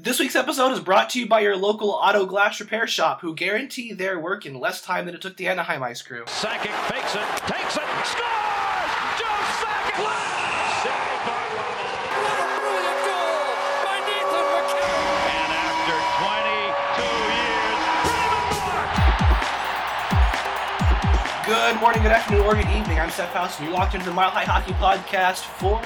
[0.00, 3.34] This week's episode is brought to you by your local auto glass repair shop, who
[3.34, 6.22] guarantee their work in less time than it took the Anaheim Ice Crew.
[6.26, 8.94] Sakic fakes it, takes it, scores!
[9.18, 9.98] Joe Sakic!
[10.86, 11.98] Saved by Ramos.
[12.14, 13.42] What a brilliant goal
[13.82, 15.18] by Nathan MacKinnon.
[15.34, 18.94] And after 22 years, Raymond!
[21.42, 22.67] Good morning, good afternoon, or good
[22.98, 23.10] evening.
[23.10, 25.80] I'm Seth House, and you're locked into the Mile High Hockey Podcast for,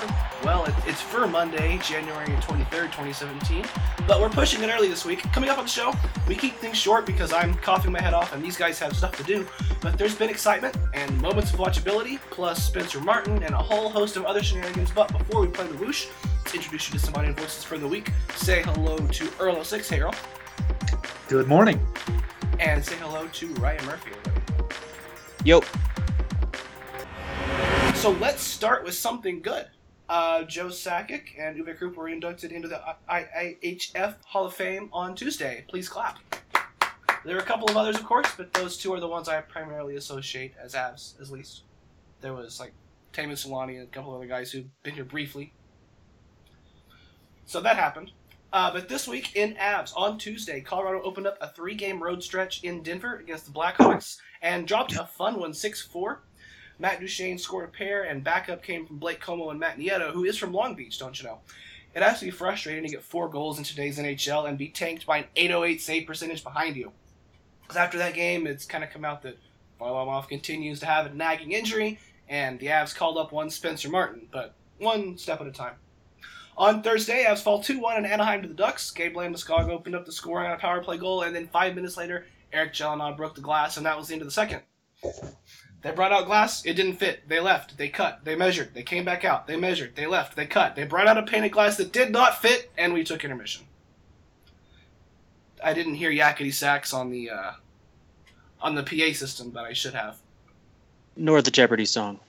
[0.45, 3.65] well, it, it's for Monday, January 23rd, 2017.
[4.07, 5.23] But we're pushing it early this week.
[5.33, 5.93] Coming up on the show,
[6.27, 9.17] we keep things short because I'm coughing my head off and these guys have stuff
[9.17, 9.47] to do.
[9.81, 14.17] But there's been excitement and moments of watchability, plus Spencer Martin and a whole host
[14.17, 14.91] of other shenanigans.
[14.91, 17.89] But before we play the whoosh, let's introduce you to somebody in voices for the
[17.89, 18.11] week.
[18.35, 20.15] Say hello to Earl 06, hey Earl.
[21.29, 21.81] Good morning.
[22.59, 24.77] And say hello to Ryan Murphy, everybody.
[25.45, 25.61] Yo,
[28.03, 29.67] So let's start with something good.
[30.09, 35.15] Uh, Joe Sakic and Uwe Krupp were inducted into the IIHF Hall of Fame on
[35.15, 35.65] Tuesday.
[35.69, 36.19] Please clap.
[37.25, 39.41] There are a couple of others, of course, but those two are the ones I
[39.43, 41.63] primarily associate as Avs, at least.
[42.21, 42.73] There was like
[43.13, 45.53] Teemu Selanne and a couple of other guys who've been here briefly.
[47.47, 48.11] So that happened.
[48.53, 52.21] Uh, but this week in Avs, on Tuesday, Colorado opened up a three game road
[52.21, 56.21] stretch in Denver against the Blackhawks and dropped a fun one 6 4.
[56.79, 60.25] Matt Duchene scored a pair, and backup came from Blake Comeau and Matt Nieto, who
[60.25, 61.39] is from Long Beach, don't you know?
[61.95, 65.05] It has to be frustrating to get four goals in today's NHL and be tanked
[65.05, 66.93] by an 808 save percentage behind you.
[67.63, 69.39] Because after that game, it's kind of come out that
[69.79, 71.99] Varlamov continues to have a nagging injury,
[72.29, 75.75] and the Avs called up one Spencer Martin, but one step at a time.
[76.57, 78.91] On Thursday, Avs fall 2 1 in Anaheim to the Ducks.
[78.91, 81.97] Gabe Landeskog opened up the scoring on a power play goal, and then five minutes
[81.97, 84.63] later, Eric Gelinas broke the glass, and that was the end of the second.
[85.83, 87.29] They brought out glass, it didn't fit.
[87.29, 90.47] They left, they cut, they measured, they came back out, they measured, they left, they
[90.47, 90.77] cut.
[90.77, 93.65] They brought out a painted glass that did not fit, and we took intermission.
[95.63, 97.53] I didn't hear yakety sax on the uh,
[98.61, 100.19] on the PA system, but I should have.
[101.17, 102.21] nor the Jeopardy song.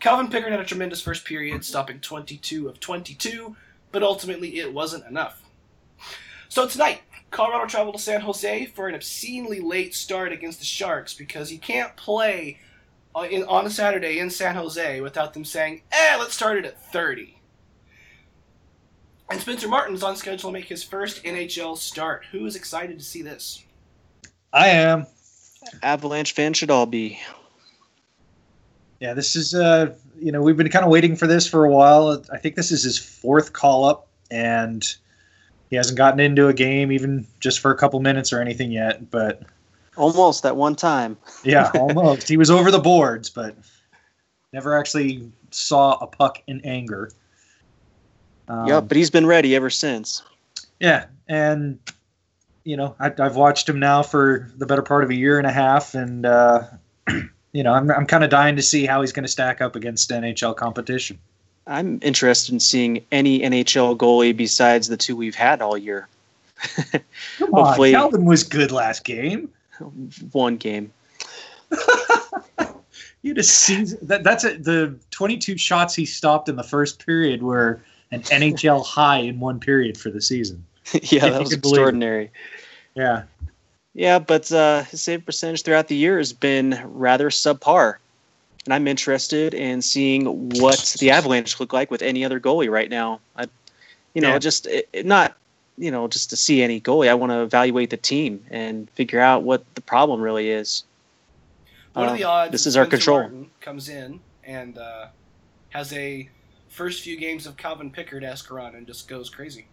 [0.00, 3.56] Calvin Pickard had a tremendous first period, stopping 22 of 22,
[3.90, 5.42] but ultimately it wasn't enough.
[6.48, 11.14] So tonight, Colorado traveled to San Jose for an obscenely late start against the Sharks
[11.14, 12.58] because you can't play
[13.22, 16.92] in, on a Saturday in San Jose without them saying, eh, let's start it at
[16.92, 17.38] 30.
[19.30, 22.24] And Spencer Martin's on schedule to make his first NHL start.
[22.32, 23.64] Who is excited to see this?
[24.52, 25.06] I am.
[25.82, 27.18] Avalanche fans should all be.
[29.00, 31.70] Yeah, this is uh you know, we've been kind of waiting for this for a
[31.70, 32.22] while.
[32.32, 34.84] I think this is his fourth call up and
[35.70, 39.10] he hasn't gotten into a game even just for a couple minutes or anything yet,
[39.10, 39.42] but
[39.96, 41.16] Almost at one time.
[41.44, 42.28] yeah, almost.
[42.28, 43.56] he was over the boards, but
[44.52, 47.10] never actually saw a puck in anger.
[48.48, 50.22] Um, yep, but he's been ready ever since.
[50.80, 51.78] Yeah, and
[52.64, 55.46] you know, I, I've watched him now for the better part of a year and
[55.46, 56.62] a half, and uh,
[57.52, 59.76] you know, I'm I'm kind of dying to see how he's going to stack up
[59.76, 61.18] against NHL competition.
[61.66, 66.08] I'm interested in seeing any NHL goalie besides the two we've had all year.
[67.38, 69.50] Come Hopefully- on, Calvin was good last game.
[70.32, 70.92] One game.
[73.22, 74.64] You just see that that's it.
[74.64, 79.58] The 22 shots he stopped in the first period were an NHL high in one
[79.58, 80.64] period for the season.
[81.02, 81.80] yeah, that was could believe it.
[81.80, 82.30] extraordinary.
[82.94, 83.22] Yeah,
[83.94, 87.96] Yeah, but uh, his save percentage throughout the year has been rather subpar.
[88.66, 92.90] And I'm interested in seeing what the Avalanche look like with any other goalie right
[92.90, 93.20] now.
[93.36, 93.46] I,
[94.14, 94.38] you know, Yeah.
[94.38, 95.34] just it- not,
[95.76, 97.08] you know, just to see any goalie.
[97.08, 100.84] I want to evaluate the team and figure out what the problem really is.
[101.94, 102.52] What Uh, are the odds?
[102.52, 103.20] this that is our Spencer control.
[103.20, 105.06] Martin comes in and uh,
[105.70, 106.28] has a
[106.68, 109.66] first few games of Calvin Pickard esque run and just goes crazy.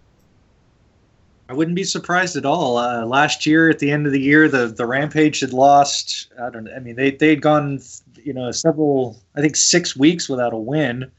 [1.49, 2.77] I wouldn't be surprised at all.
[2.77, 6.31] Uh, last year, at the end of the year, the the Rampage had lost.
[6.41, 6.63] I don't.
[6.63, 6.73] know.
[6.73, 7.81] I mean, they they'd gone,
[8.23, 9.17] you know, several.
[9.35, 11.11] I think six weeks without a win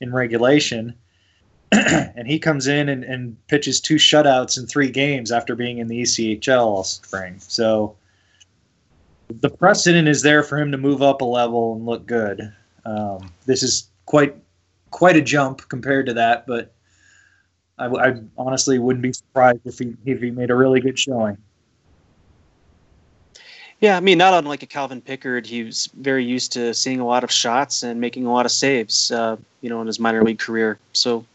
[0.00, 0.94] in regulation,
[1.72, 5.88] and he comes in and, and pitches two shutouts in three games after being in
[5.88, 7.36] the ECHL all spring.
[7.38, 7.96] So
[9.28, 12.52] the precedent is there for him to move up a level and look good.
[12.84, 14.36] Um, this is quite
[14.90, 16.72] quite a jump compared to that, but
[17.78, 21.36] I, I honestly wouldn't be surprised if he if he made a really good showing.
[23.80, 27.06] Yeah, I mean, not unlike a Calvin Pickard, he was very used to seeing a
[27.06, 30.24] lot of shots and making a lot of saves, uh, you know, in his minor
[30.24, 30.78] league career.
[30.94, 31.26] So,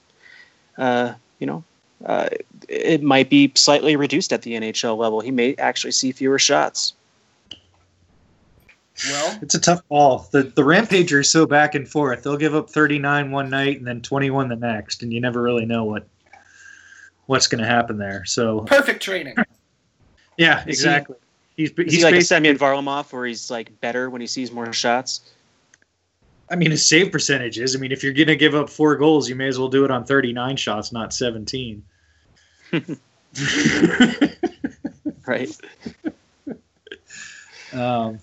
[0.81, 1.63] uh, you know,
[2.05, 2.27] uh,
[2.67, 5.21] it might be slightly reduced at the NHL level.
[5.21, 6.93] He may actually see fewer shots.
[9.09, 10.27] Well, It's a tough ball.
[10.31, 12.23] The the Rampage are so back and forth.
[12.23, 15.65] They'll give up 39 one night and then 21 the next, and you never really
[15.65, 16.07] know what
[17.25, 18.25] what's going to happen there.
[18.25, 19.35] So Perfect training.
[20.37, 21.15] yeah, he- exactly.
[21.57, 24.27] He's Is he's he like a basi- Semyon Varlamov where he's like better when he
[24.27, 25.21] sees more shots?
[26.51, 27.75] I mean, his save percentage is.
[27.75, 29.85] I mean, if you're going to give up four goals, you may as well do
[29.85, 31.83] it on 39 shots, not 17.
[35.25, 35.49] Right.
[37.73, 38.19] um,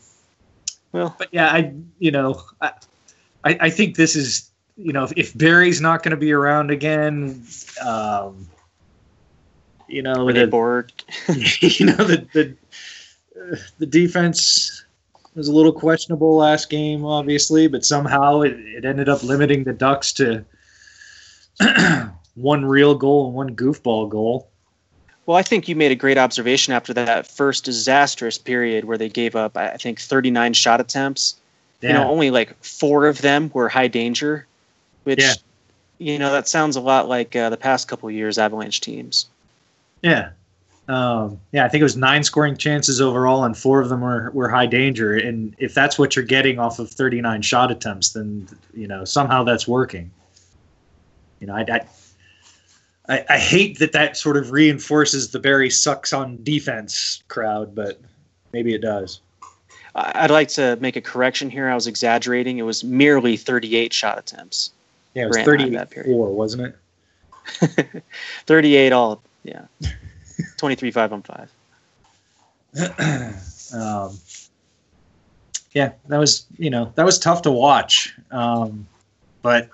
[0.93, 2.73] Well, but yeah, I you know I
[3.45, 6.71] I, I think this is you know if, if Barrie's not going to be around
[6.71, 7.47] again,
[7.87, 8.49] um,
[9.89, 10.51] you know the,
[11.61, 12.57] you know the the
[13.41, 14.85] uh, the defense
[15.39, 19.73] was a little questionable last game, obviously, but somehow it, it ended up limiting the
[19.73, 20.45] Ducks to
[22.35, 24.49] one real goal and one goofball goal.
[25.27, 29.09] Well, I think you made a great observation after that first disastrous period where they
[29.09, 31.37] gave up, I think, 39 shot attempts.
[31.81, 31.89] Yeah.
[31.89, 34.47] You know, only like four of them were high danger,
[35.05, 35.35] which, Yeah.
[35.99, 39.27] you know, that sounds a lot like uh, the past couple of years Avalanche teams.
[40.03, 40.31] Yeah.
[40.89, 44.31] Um, yeah, I think it was nine scoring chances overall, and four of them were,
[44.33, 45.15] were high danger.
[45.15, 49.45] And if that's what you're getting off of 39 shot attempts, then you know somehow
[49.45, 50.11] that's working.
[51.41, 51.81] You know, I, I,
[53.09, 58.01] I, I hate that that sort of reinforces the Barrie sucks on defense crowd, but
[58.53, 59.21] maybe it does.
[59.95, 61.69] I'd like to make a correction here.
[61.69, 62.59] I was exaggerating.
[62.59, 64.71] It was merely 38 shot attempts.
[65.15, 66.11] Yeah, it was Ran high 38 that period.
[66.11, 66.75] 4, wasn't
[67.61, 68.05] it?
[68.47, 69.67] 38 all, yeah.
[70.57, 71.51] 23 5 on 5.
[73.75, 74.19] um,
[75.73, 78.87] yeah, that was you know that was tough to watch, um,
[79.43, 79.69] but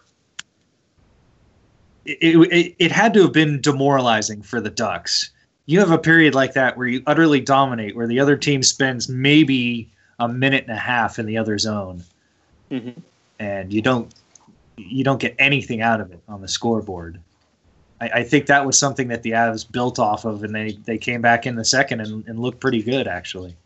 [2.04, 5.30] it, it it had to have been demoralizing for the Ducks.
[5.66, 9.08] You have a period like that where you utterly dominate, where the other team spends
[9.08, 9.88] maybe
[10.18, 12.04] a minute and a half in the other zone,
[12.70, 12.90] hmm
[13.40, 14.14] and you don't
[14.76, 17.20] you don't get anything out of it on the scoreboard.
[18.04, 20.98] I, I think that was something that the Avs built off of, and they, they
[20.98, 23.56] came back in the second and, and looked pretty good actually.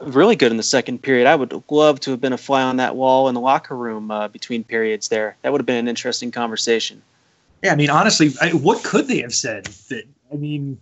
[0.00, 1.26] Really good in the second period.
[1.26, 4.10] I would love to have been a fly on that wall in the locker room
[4.10, 5.36] uh, between periods there.
[5.40, 7.02] That would have been an interesting conversation.
[7.62, 9.64] Yeah, I mean, honestly, I, what could they have said?
[9.88, 10.78] That I mean,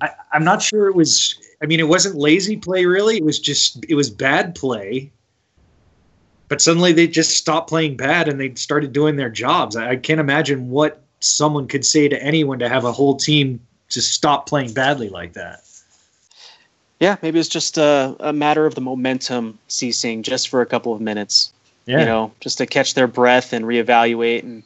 [0.00, 1.40] I, I'm not sure it was.
[1.62, 3.18] I mean, it wasn't lazy play, really.
[3.18, 5.12] It was just it was bad play.
[6.48, 9.76] But suddenly they just stopped playing bad and they started doing their jobs.
[9.76, 13.60] I, I can't imagine what someone could say to anyone to have a whole team
[13.88, 15.60] just stop playing badly like that.
[17.00, 20.94] Yeah, maybe it's just a, a matter of the momentum ceasing just for a couple
[20.94, 21.52] of minutes.
[21.84, 24.42] Yeah, You know, just to catch their breath and reevaluate.
[24.42, 24.62] And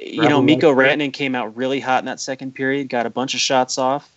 [0.00, 2.88] you know, Mikko Rantanen came out really hot in that second period.
[2.88, 4.10] Got a bunch of shots off.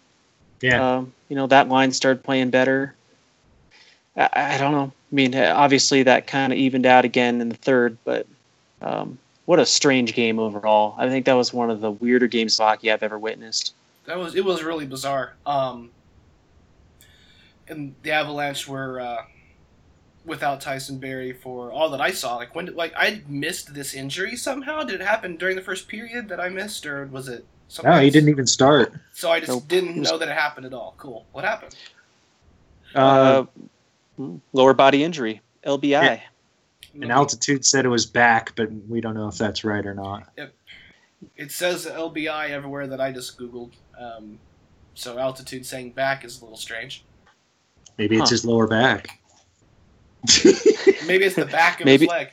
[0.61, 0.97] yeah.
[0.97, 2.95] Um, you know, that line started playing better.
[4.15, 4.91] I, I don't know.
[5.11, 8.27] I mean, obviously that kind of evened out again in the third, but
[8.81, 10.95] um, what a strange game overall.
[10.97, 13.73] I think that was one of the weirder games of hockey I've ever witnessed.
[14.05, 15.33] That was it was really bizarre.
[15.45, 15.91] Um,
[17.67, 19.23] and the Avalanche were uh,
[20.25, 22.35] without Tyson Barrie for all that I saw.
[22.35, 24.83] Like when did, like I missed this injury somehow.
[24.83, 27.45] Did it happen during the first period that I missed, or was it?
[27.67, 28.93] something No, he didn't even start.
[29.13, 29.67] So I just Nope.
[29.67, 30.93] didn't know that it happened at all.
[30.97, 31.25] Cool.
[31.31, 31.75] What happened?
[32.93, 33.45] Uh,
[34.19, 36.21] Uh, lower body injury, LBI.
[37.01, 40.29] And altitude said it was back, but we don't know if that's right or not.
[41.37, 43.71] It says LBI everywhere that I just googled.
[43.99, 44.39] Um,
[44.93, 47.03] so altitude saying back is a little strange.
[47.97, 48.33] Maybe it's Huh.
[48.33, 49.19] his lower back.
[51.07, 52.29] Maybe it's the back of Maybe- his leg.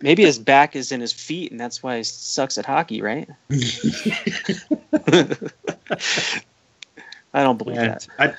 [0.00, 3.28] Maybe his back is in his feet, and that's why he sucks at hockey, right?
[7.34, 7.98] I don't believe Yeah.
[7.98, 8.06] that.
[8.18, 8.34] I,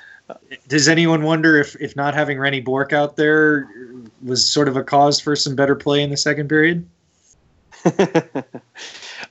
[0.68, 3.68] does anyone wonder if, if not having Rene Bourque out there
[4.24, 6.86] was sort of a cause for some better play in the second period?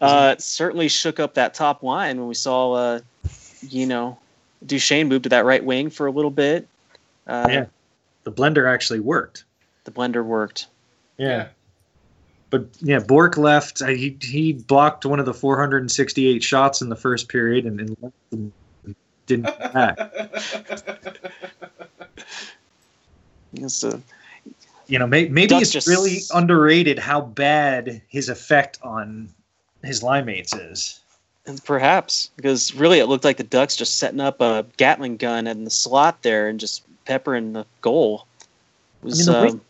[0.00, 3.00] uh, certainly shook up that top line when we saw, uh,
[3.62, 4.18] you know,
[4.66, 6.66] Duchene move to that right wing for a little bit.
[7.26, 7.64] Uh, Yeah.
[8.24, 9.44] The blender actually worked.
[9.84, 10.66] The blender worked.
[11.16, 11.48] Yeah.
[12.50, 13.80] But yeah, Bork left.
[13.80, 17.96] Uh, he he blocked one of the 468 shots in the first period and, and
[18.00, 18.52] left them-
[19.28, 19.98] didn't come back.
[23.54, 23.98] It's, uh,
[24.88, 29.28] You know, may, maybe Duck it's just- really underrated how bad his effect on
[29.82, 31.00] his line mates is.
[31.46, 35.46] and perhaps because really it looked like the Ducks just setting up a Gatling gun
[35.46, 38.26] in the slot there and just peppering the goal.
[39.02, 39.60] Was, I mean, the wing- um,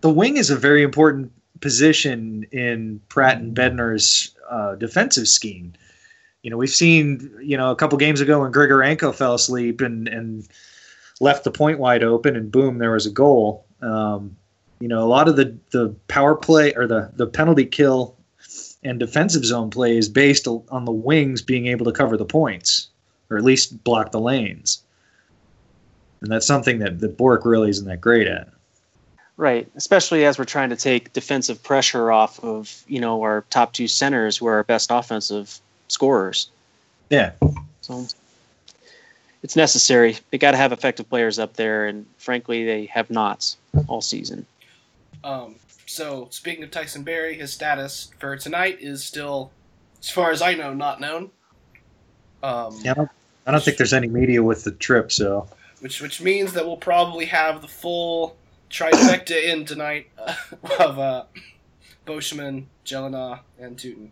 [0.00, 1.30] The wing is a very important
[1.60, 5.74] position in Pratt and Bednar's uh, defensive scheme.
[6.42, 10.08] You know, we've seen, you know, a couple games ago when Grigorenko fell asleep and,
[10.08, 10.48] and
[11.20, 13.66] left the point wide open, and boom, there was a goal.
[13.82, 14.36] Um,
[14.80, 18.16] you know, a lot of the, the power play or the, the penalty kill
[18.82, 22.88] and defensive zone play is based on the wings being able to cover the points,
[23.28, 24.82] or at least block the lanes.
[26.22, 28.48] And that's something that, that Bourque really isn't that great at.
[29.36, 33.72] Right, especially as we're trying to take defensive pressure off of you know our top
[33.72, 36.50] two centers, who are our best offensive scorers.
[37.08, 37.32] Yeah.
[37.80, 38.06] So
[39.42, 40.18] it's necessary.
[40.30, 43.56] They got to have effective players up there, and frankly, they have not
[43.86, 44.46] all season.
[45.24, 45.56] Um,
[45.86, 49.50] so speaking of Tyson Barrie, his status for tonight is still,
[50.00, 51.30] as far as I know, not known.
[52.42, 53.10] Um, Yeah, I don't,
[53.46, 55.48] I don't think there's any media with the trip, so
[55.80, 58.36] which which means that we'll probably have the full
[58.70, 60.34] trifecta in tonight uh,
[60.80, 61.24] of uh,
[62.06, 64.10] Boschman, Gelinas, and Tyutin.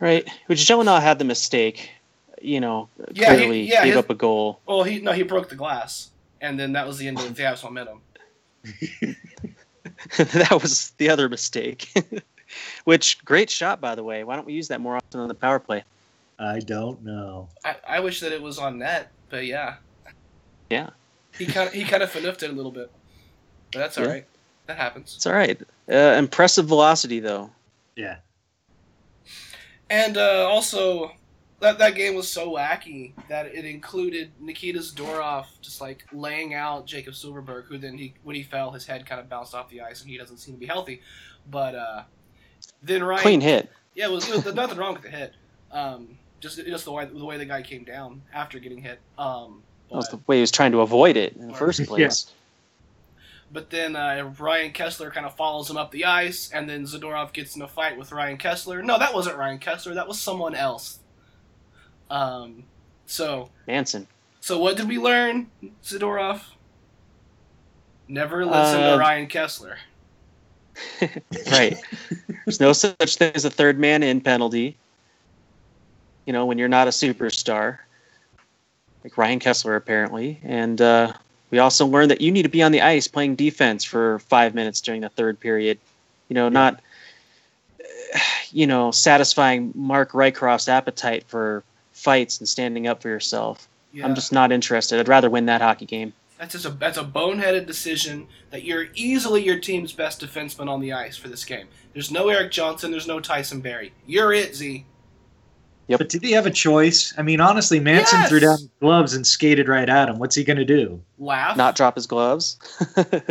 [0.00, 1.90] Right, which Gelinas had the mistake.
[2.42, 4.60] You know, Yeah, he- clearly yeah, gave his- up a goal.
[4.66, 6.10] Well, he no, he broke the glass,
[6.40, 8.00] and then that was the end of the Avs momentum.
[10.18, 11.88] that was the other mistake.
[12.84, 14.24] which great shot, by the way.
[14.24, 15.84] Why don't we use that more often on the power play?
[16.38, 17.48] I don't know.
[17.64, 19.76] I, I wish that it was on net, but yeah,
[20.70, 20.90] Yeah,
[21.38, 22.90] he kind of he kind of fanoofed it a little bit,
[23.72, 24.10] but that's all Yeah.
[24.10, 24.26] right.
[24.66, 25.14] That happens.
[25.16, 25.60] it's all right.
[25.90, 27.50] Uh, impressive velocity, though.
[27.96, 28.16] Yeah.
[29.94, 31.12] And uh, also,
[31.60, 36.84] that that game was so wacky that it included Nikita Zadorov just like laying out
[36.84, 39.80] Jakob Silfverberg, who then he when he fell, his head kind of bounced off the
[39.80, 41.00] ice, and he doesn't seem to be healthy.
[41.48, 42.02] But uh,
[42.82, 43.70] then Ryan, Clean hit.
[43.94, 45.34] yeah, it was, it was nothing wrong with the hit.
[45.70, 48.98] Um, just just the way the way the guy came down after getting hit.
[49.16, 51.86] Um, That was the way he was trying to avoid it in the first Yeah.
[51.86, 52.32] place.
[53.54, 57.32] But then uh, Ryan Kesler kind of follows him up the ice, and then Zadorov
[57.32, 58.82] gets in a fight with Ryan Kesler.
[58.84, 59.94] No, that wasn't Ryan Kesler.
[59.94, 60.98] That was someone else.
[62.10, 62.64] Um,
[63.06, 64.08] so Manson.
[64.40, 65.50] so what did we learn,
[65.84, 66.40] Zadorov?
[68.08, 69.76] Never listen Uh, to Ryan Kesler.
[71.52, 71.76] right.
[72.44, 74.76] There's no such thing as a third man in penalty.
[76.26, 77.78] You know, when you're not a superstar,
[79.04, 81.12] like Ryan Kesler apparently, and uh,
[81.54, 84.56] we also learned that you need to be on the ice playing defense for five
[84.56, 85.78] minutes during the third period.
[86.28, 86.80] You know, not
[87.80, 88.18] uh,
[88.50, 93.68] you know satisfying Mark Rycroft's appetite for fights and standing up for yourself.
[93.92, 94.04] Yeah.
[94.04, 94.98] I'm just not interested.
[94.98, 96.12] I'd rather win that hockey game.
[96.40, 100.80] That's just a that's a boneheaded decision that you're easily your team's best defenseman on
[100.80, 101.68] the ice for this game.
[101.92, 102.90] There's no Erik Johnson.
[102.90, 103.92] There's no Tyson Barrie.
[104.08, 104.86] You're it, Z.
[105.88, 105.98] Yep.
[105.98, 107.12] But did he have a choice?
[107.18, 108.28] I mean, honestly, Manson Yes!
[108.30, 110.18] threw down his gloves and skated right at him.
[110.18, 111.00] What's he going to do?
[111.18, 111.56] Laugh.
[111.58, 112.58] Not drop his gloves.
[112.96, 113.22] I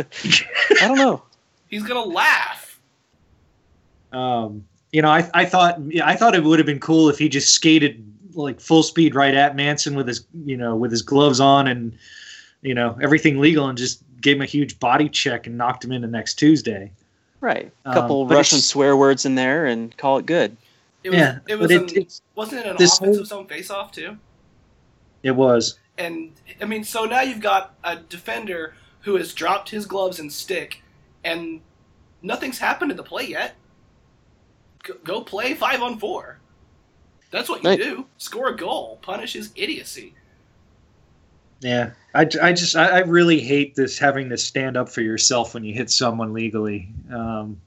[0.80, 1.22] don't know.
[1.68, 2.78] He's gonna laugh.
[4.12, 7.28] Um, you know, I, I thought I thought it would have been cool if he
[7.28, 11.40] just skated like full speed right at Manson with his you know with his gloves
[11.40, 11.92] on and
[12.62, 15.90] you know everything legal and just gave him a huge body check and knocked him
[15.90, 16.92] into next Tuesday.
[17.40, 17.72] Right.
[17.84, 20.56] A Um, couple but Russian swear words in there and call it good.
[21.04, 21.18] It was.
[21.18, 21.70] yeah, it was.
[21.70, 24.16] an, it, it's, wasn't it an this offensive zone face-off too?
[25.22, 29.86] it was And I mean, so now you've got a defender who has dropped his
[29.86, 30.82] gloves and stick,
[31.24, 31.60] and
[32.22, 33.54] nothing's happened in the play yet.
[34.82, 36.40] Go, go play five on four.
[37.30, 37.78] That's what you Right.
[37.78, 38.06] do.
[38.18, 38.98] Score a goal.
[39.02, 40.14] Punish his idiocy.
[41.60, 41.90] yeah.
[42.14, 45.64] I, I just I, I really hate this having to stand up for yourself when
[45.64, 46.88] you hit someone legally.
[47.12, 47.60] Um,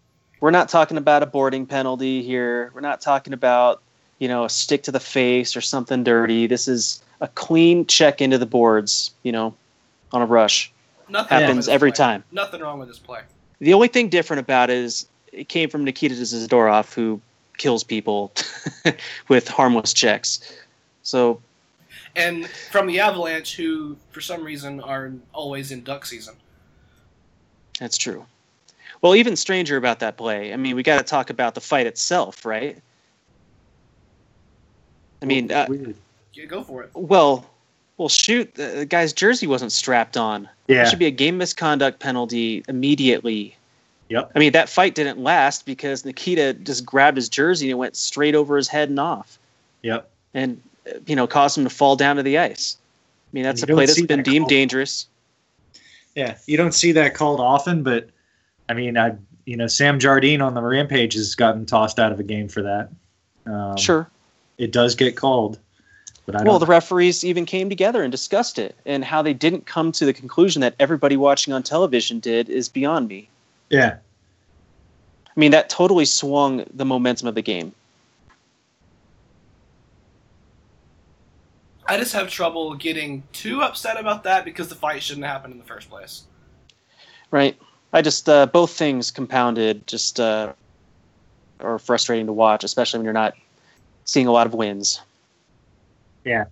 [0.44, 2.70] We're not talking about a boarding penalty here.
[2.74, 3.80] We're not talking about,
[4.18, 6.46] you know, a stick to the face or something dirty.
[6.46, 9.54] This is a clean check into the boards, you know,
[10.12, 10.70] on a rush.
[11.08, 11.96] Nothing Happens every play.
[11.96, 12.24] time.
[12.30, 13.22] Nothing wrong with this play.
[13.60, 17.22] The only thing different about it is it came from Nikita Zadorov, who
[17.56, 18.30] kills people
[19.28, 20.40] with harmless checks.
[21.04, 21.40] So,
[22.16, 26.34] And from the Avalanche, who for some reason are always in duck season.
[27.80, 28.26] that's true.
[29.04, 30.54] Well, even stranger about that play.
[30.54, 32.78] I mean, we got to talk about the fight itself, right?
[35.20, 35.66] I mean, uh.
[36.32, 36.90] Yeah, go for it.
[36.94, 37.44] Well,
[37.98, 40.48] well, shoot, the, the guy's jersey wasn't strapped on.
[40.68, 43.54] There yeah, should be a game misconduct penalty immediately.
[44.08, 44.32] Yep.
[44.34, 47.96] I mean, that fight didn't last because Nikita just grabbed his jersey and it went
[47.96, 49.38] straight over his head and off,
[49.82, 50.08] yep.
[50.32, 52.78] and uh, you know, caused him to fall down to the ice.
[53.04, 54.48] I mean, that's a play that's been that deemed call.
[54.48, 55.06] dangerous.
[56.14, 58.08] Yeah, you don't see that called often, but
[58.68, 62.20] I mean, I you know Sam Jardine on the Rampage has gotten tossed out of
[62.20, 62.88] a game for that.
[63.46, 64.08] Um, sure.
[64.56, 65.58] it does get called,
[66.24, 66.60] but I Well, don't.
[66.60, 70.14] the referees even came together and discussed it, and how they didn't come to the
[70.14, 73.28] conclusion that everybody watching on television did is beyond me.
[73.70, 73.96] yeah,
[75.26, 77.72] I mean, that totally swung the momentum of the game.
[81.86, 85.52] I just have trouble getting too upset about that because the fight shouldn't have happened
[85.52, 86.22] in the first place.
[87.30, 87.58] Right.
[87.94, 90.52] I just uh, both things compounded just uh,
[91.60, 93.34] are frustrating to watch, especially when you're not
[94.04, 95.00] seeing a lot of wins.
[96.24, 96.46] Yeah.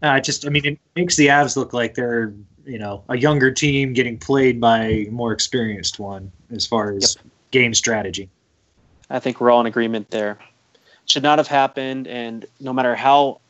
[0.00, 2.32] Uh, just, I mean, it makes the Avs look like they're,
[2.64, 7.16] you know, a younger team getting played by a more experienced one as far as
[7.50, 8.28] game strategy.
[9.10, 10.38] I think we're all in agreement there.
[11.06, 13.40] Should not have happened, and no matter how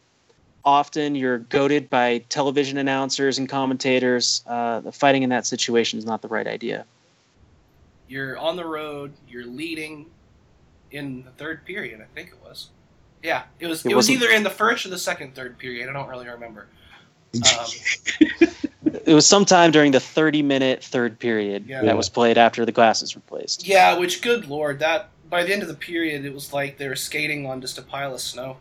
[0.64, 6.04] often you're goaded by television announcers and commentators, uh, the fighting in that situation is
[6.06, 6.84] not the right idea.
[8.08, 9.12] You're on the road.
[9.28, 10.06] You're leading
[10.90, 12.00] in the third period.
[12.00, 12.68] I think it was.
[13.22, 13.84] Yeah, it was.
[13.86, 15.88] It, It was either in the first or the second third period.
[15.88, 16.66] I don't really remember.
[17.34, 17.66] Um,
[19.06, 21.82] It was sometime during the 30 minute third period Yeah.
[21.82, 23.66] that was played after the glasses were placed.
[23.66, 26.88] yeah, which good lord, that by the end of the period, it was like they
[26.88, 28.58] were skating on just a pile of snow.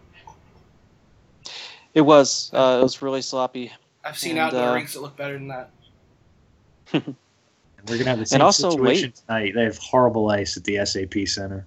[1.94, 2.52] It was.
[2.54, 3.72] Uh, it was really sloppy.
[4.04, 5.70] I've seen And, outdoor uh, rinks that look better than that.
[6.94, 7.04] We're
[7.86, 9.54] going to have the same also, situation tonight.
[9.56, 11.66] They have horrible ice at the SAP Center.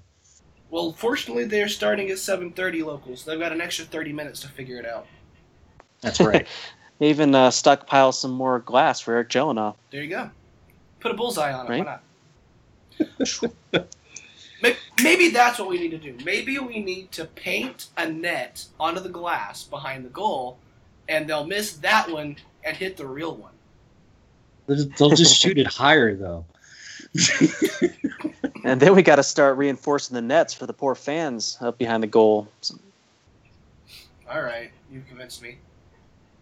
[0.71, 3.25] Well, fortunately, they're starting at 7:30 locals.
[3.25, 5.07] They've got an extra 30 minutes to figure it out.
[6.01, 6.47] That's right.
[7.01, 9.75] They even uh, stockpile some more glass for Eric Gelinas.
[9.91, 10.31] There you go.
[11.01, 11.71] Put a bullseye on it.
[11.71, 11.85] Right.
[11.85, 11.99] Why
[13.73, 13.87] not?
[14.65, 16.17] May- Maybe that's what we need to do.
[16.25, 20.59] Maybe we need to paint a net onto the glass behind the goal,
[21.09, 23.53] and they'll miss that one and hit the real one.
[24.67, 26.45] They'll they'll just shoot it higher, though.
[28.67, 32.03] And then we got to start reinforcing the nets for the poor fans up behind
[32.03, 32.49] the goal.
[34.27, 35.59] All right, you've convinced me.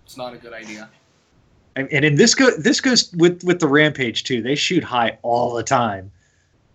[0.06, 0.88] It's not a good idea.
[1.74, 4.40] And, and in this go this goes with with the rampage too.
[4.40, 6.12] They shoot high all the time,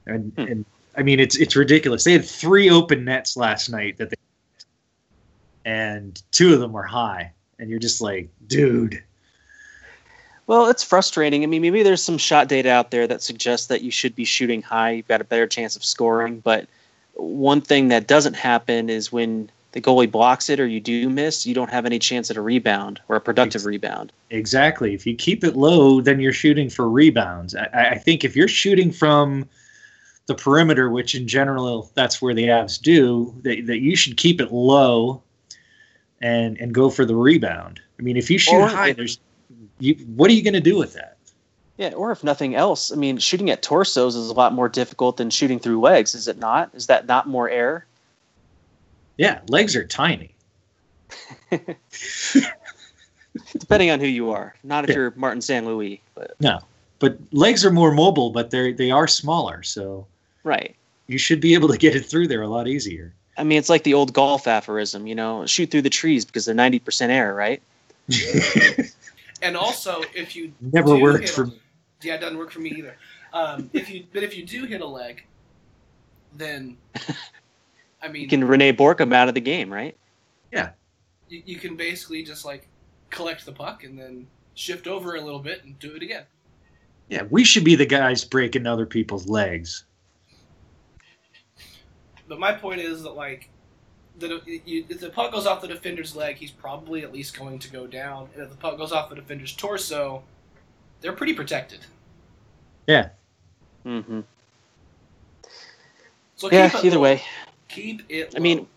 [0.05, 0.41] and Hmm.
[0.41, 0.65] and
[0.97, 2.03] I mean it's it's ridiculous.
[2.03, 4.15] They had three open nets last night that they,
[5.63, 9.03] and two of them were high, and you're just like, dude.
[10.47, 11.43] Well, it's frustrating.
[11.43, 14.23] I mean, maybe there's some shot data out there that suggests that you should be
[14.23, 14.91] shooting high.
[14.91, 16.39] You've got a better chance of scoring.
[16.39, 16.67] But
[17.15, 21.45] one thing that doesn't happen is when the goalie blocks it or you do miss,
[21.45, 24.13] you don't have any chance at a rebound or a productive rebound.
[24.29, 24.93] Exactly.
[24.93, 27.53] If you keep it low, then you're shooting for rebounds.
[27.53, 29.49] I, I think if you're shooting from
[30.27, 34.39] the perimeter, which in general that's where the Avs do, that, that you should keep
[34.39, 35.21] it low
[36.21, 37.79] and and go for the rebound.
[37.99, 39.19] I mean, if you shoot Or- high, there's
[39.79, 39.95] you.
[40.15, 41.17] What are you going to do with that?
[41.77, 45.17] Yeah, or if nothing else, I mean, shooting at torsos is a lot more difficult
[45.17, 46.71] than shooting through legs, is it not?
[46.73, 47.85] Is that not more air?
[49.17, 50.33] Yeah, legs are tiny.
[53.59, 54.55] Depending on who you are.
[54.63, 54.95] Not if Yeah.
[54.95, 55.65] you're Martin St.
[55.65, 56.59] Louis, but No,
[56.99, 60.07] but legs are more mobile, but they they are smaller, so
[60.47, 60.75] right.
[61.07, 63.13] you should be able to get it through there a lot easier.
[63.37, 66.45] I mean, it's like the old golf aphorism, you know, shoot through the trees because
[66.45, 67.61] they're 90% air, right?
[69.39, 71.59] And also, if you Never do worked for a- me.
[72.01, 72.95] yeah, it doesn't work for me either.
[73.33, 75.23] Um, if you but if you do hit a leg,
[76.35, 76.75] then
[78.01, 79.95] I mean, You can Rene Bourque him out of the game, right?
[80.51, 80.71] Yeah,
[81.29, 82.67] you, you can basically just like
[83.11, 86.23] collect the puck and then shift over a little bit and do it again.
[87.09, 89.83] Yeah, we should be the guys breaking other people's legs.
[92.27, 93.49] But my point is that like,
[94.19, 97.59] the, you, if the puck goes off the defender's leg, he's probably at least going
[97.59, 98.29] to go down.
[98.33, 100.23] And if the puck goes off the defender's torso,
[101.01, 101.79] they're pretty protected.
[102.87, 103.09] Yeah.
[103.85, 104.21] Mm-hmm.
[106.35, 107.01] So Yeah, keep it either low.
[107.01, 107.23] way.
[107.67, 108.33] keep it.
[108.35, 108.67] I mean,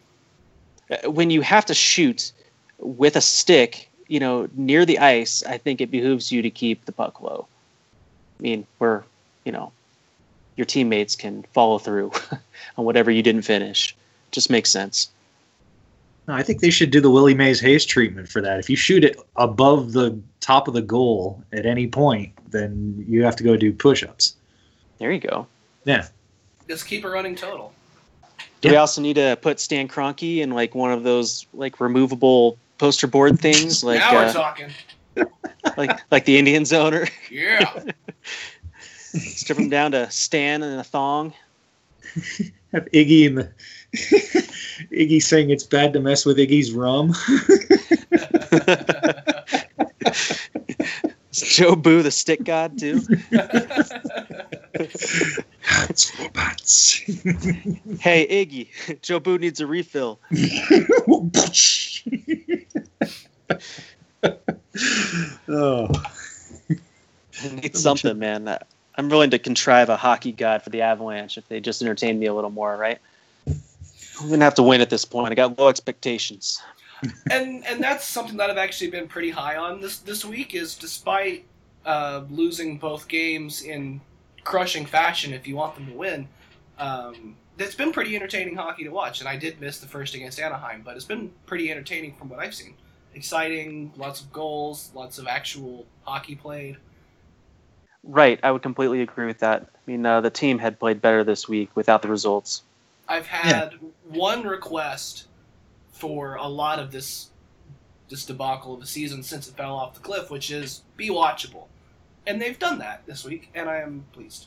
[0.91, 2.33] uh, when you have to shoot
[2.79, 6.85] with a stick, you know, near the ice, I think it behooves you to keep
[6.85, 7.47] the puck low.
[8.39, 9.03] I mean, we're,
[9.45, 9.73] you know,
[10.61, 12.13] your teammates can follow through
[12.77, 13.97] on whatever you didn't finish.
[14.31, 15.11] Just makes sense.
[16.29, 18.61] No, I think they should do the Willie Mays Hayes treatment for that.
[18.61, 23.25] If you shoot it above the top of the goal at any point, then you
[23.25, 24.37] have to go do push-ups.
[24.99, 25.47] There you go.
[25.85, 26.07] Yeah,
[26.69, 27.73] just keep a running total.
[28.61, 32.59] Do we also need to put Stan Kroenke in like one of those like removable
[32.77, 34.71] poster board things, like now we're uh, talking.
[35.79, 37.11] like like the Indian zoner?
[37.31, 37.83] Yeah.
[39.19, 41.33] Strip him down to Stan in a thong.
[42.73, 43.53] have Iggy and the
[44.93, 47.11] Iggy saying it's bad to mess with Iggy's rum.
[51.33, 53.01] Is Jobu the stick god too?
[55.89, 56.97] it's robots.
[58.01, 58.69] hey Iggy,
[59.01, 60.19] Jobu needs a refill.
[65.49, 65.89] oh,
[67.53, 68.59] Needs something, man.
[68.97, 72.27] I'm willing to contrive a hockey god for the Avalanche if they just entertain me
[72.27, 72.99] a little more, right?
[73.47, 75.33] I'm gonna have to win at this point.
[75.33, 76.63] I got low expectations.
[77.31, 80.75] and and that's something that I've actually been pretty high on this this week is
[80.75, 81.47] despite
[81.87, 84.01] uh, losing both games in
[84.45, 86.29] crushing fashion if you want them to win.
[86.79, 90.41] Um, it's been pretty entertaining hockey to watch, and I did miss the first against
[90.41, 92.75] Anaheim, but it's been pretty entertaining from what I've seen.
[93.15, 96.79] Exciting, lots of goals, lots of actual hockey played.
[98.03, 99.63] Right, I would completely agree with that.
[99.63, 102.63] I mean, uh, the team had played better this week without the results.
[103.07, 103.75] I've had
[104.09, 105.27] one request
[105.93, 107.31] for a lot of this
[108.09, 111.67] this debacle of the season since it fell off the cliff, which is be watchable,
[112.27, 114.47] and they've done that this week, and I am pleased.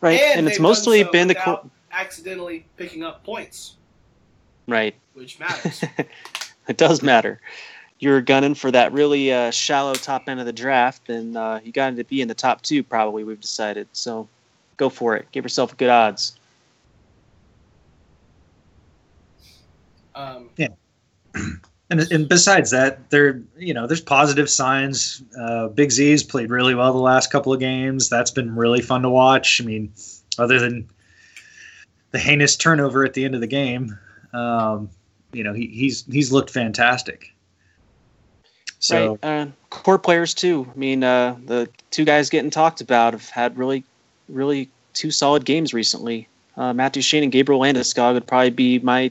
[0.00, 3.76] Right, and, and it's mostly done so been the without co- accidentally picking up points,
[4.66, 4.94] right.
[5.14, 5.82] which matters.
[6.68, 7.40] it does matter.
[7.98, 11.72] You're gunning for that really uh, shallow top end of the draft, and uh, you
[11.72, 13.24] got to be in the top two, probably.
[13.24, 13.88] We've decided.
[13.92, 14.28] So,
[14.76, 15.26] go for it.
[15.32, 16.38] Give yourself a good odds.
[20.14, 20.50] um,
[21.88, 25.22] And, and besides that, there you know there's positive signs.
[25.38, 28.08] Uh, Big Z's played really well the last couple of games.
[28.08, 29.60] That's been really fun to watch.
[29.60, 29.92] I mean,
[30.36, 30.88] other than
[32.10, 33.96] the heinous turnover at the end of the game,
[34.32, 34.90] um,
[35.32, 37.32] you know he, he's he's looked fantastic.
[38.86, 39.42] So right.
[39.42, 40.70] Uh, core players too.
[40.72, 43.84] I mean, uh, the two guys getting talked about have had really,
[44.28, 46.28] really two solid games recently.
[46.56, 49.10] Uh, Matt Duchene and Gabriel Landeskog would probably be my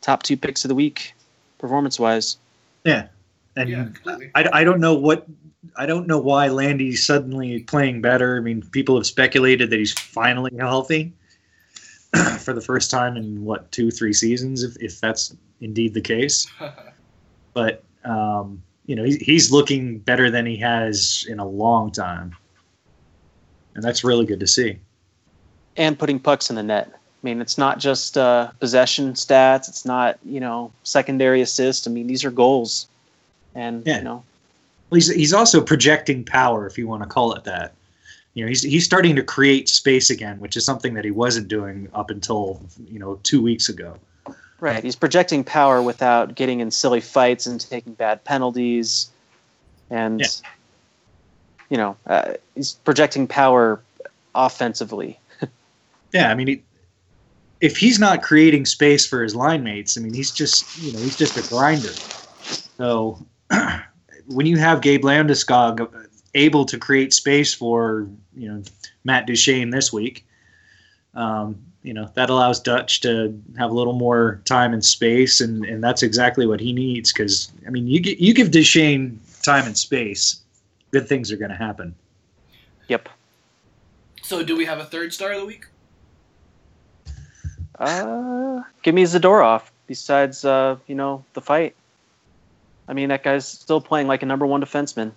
[0.00, 1.12] top two picks of the week,
[1.58, 2.36] performance-wise.
[2.84, 3.08] yeah,
[3.56, 3.88] and yeah.
[4.34, 5.26] I, I don't know what
[5.76, 8.36] I don't know why Landy's suddenly playing better.
[8.36, 11.12] I mean, people have speculated that he's finally healthy
[12.38, 16.46] for the first time in what two three seasons, if if that's indeed the case.
[17.52, 22.34] But um, you know, he's he's looking better than he has in a long time,
[23.76, 24.78] and that's really good to see.
[25.76, 26.90] and putting pucks in the net.
[26.92, 29.68] I mean, it's not just uh, possession stats.
[29.68, 31.86] It's not you know secondary assist.
[31.86, 32.88] I mean, these are goals,
[33.54, 33.98] and Yeah.
[33.98, 34.24] you know,
[34.90, 37.74] Well, he's he's also projecting power, if you want to call it that.
[38.34, 41.46] You know, he's he's starting to create space again, which is something that he wasn't
[41.46, 43.96] doing up until you know two weeks ago.
[44.60, 44.82] Right?
[44.82, 49.10] He's projecting power without getting in silly fights and taking bad penalties,
[49.90, 50.26] and Yeah.
[51.68, 53.82] you know, uh, he's projecting power
[54.34, 55.18] offensively.
[56.12, 56.62] Yeah, I mean, he,
[57.60, 60.98] if he's not creating space for his line mates, I mean, he's just you know
[60.98, 61.92] he's just a grinder.
[62.76, 63.24] So
[64.26, 65.88] when you have Gabe Landeskog
[66.34, 68.62] able to create space for you know
[69.04, 70.26] Matt Duchene this week,
[71.14, 75.64] um, you know that allows Dutch to have a little more time and space, and,
[75.64, 77.12] and that's exactly what he needs.
[77.12, 80.40] Because I mean, you gi- you give Duchene time and space,
[80.90, 81.94] good things are going to happen.
[82.88, 83.08] Yep.
[84.22, 85.66] so, do we have a third star of the week?
[87.78, 89.62] Uh, give me Zadorov.
[89.86, 91.74] Besides, uh, you know, the fight.
[92.86, 95.12] I mean, that guy's still playing like a number one defenseman.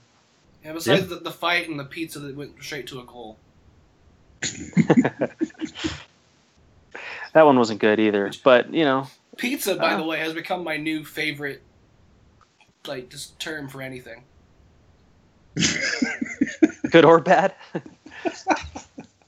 [0.64, 3.38] Yeah, besides The, the fight and the pizza that went straight to a goal.
[7.34, 8.32] That one wasn't good either.
[8.44, 9.98] But you know, Pizza, by Oh.
[9.98, 11.62] the way, has become my new favorite,
[12.88, 14.24] like, just term for anything.
[16.92, 17.56] good or bad.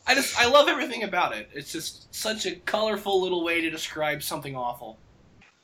[0.08, 1.50] I just I love everything about it.
[1.54, 4.98] It's just such a colorful little way to describe something awful.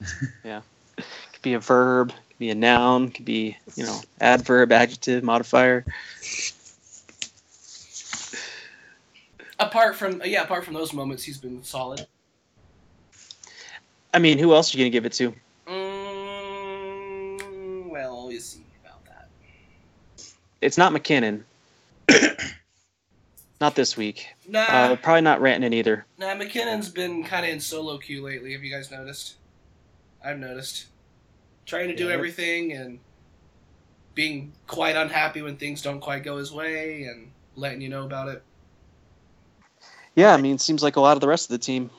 [0.43, 0.61] Yeah.
[0.97, 5.85] Could be a verb, could be a noun, could be you know adverb, adjective, modifier.
[9.59, 12.07] Apart from yeah, apart from those moments, he's been solid.
[14.13, 15.33] I mean, who else are you gonna give it to?
[16.61, 19.29] Mm, well, we'll see about that.
[20.61, 21.45] It's not MacKinnon.
[23.61, 24.27] not this week.
[24.47, 26.05] Nah, Uh, probably not Rantanen either.
[26.17, 26.33] nah.
[26.35, 28.53] MacKinnon's been kind of in solo queue lately.
[28.53, 29.35] Have you guys noticed?
[30.23, 30.87] I've noticed.
[31.65, 32.13] Trying to do Yeah.
[32.15, 32.99] everything and
[34.13, 38.27] being quite unhappy when things don't quite go his way, and letting you know about
[38.27, 38.43] it.
[40.15, 41.89] Yeah, I mean, it seems like a lot of the rest of the team.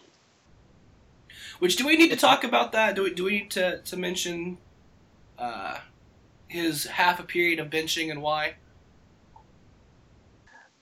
[1.63, 2.97] Which do we need to talk about that?
[2.97, 4.59] Do we do we need to to mention
[5.39, 5.79] uh,
[6.49, 8.55] his half a period of benching and why?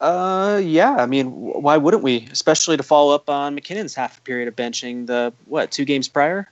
[0.00, 0.96] Uh, yeah.
[0.96, 2.26] I mean, why wouldn't we?
[2.32, 6.08] Especially to follow up on MacKinnon's half a period of benching the what two games
[6.08, 6.48] prior.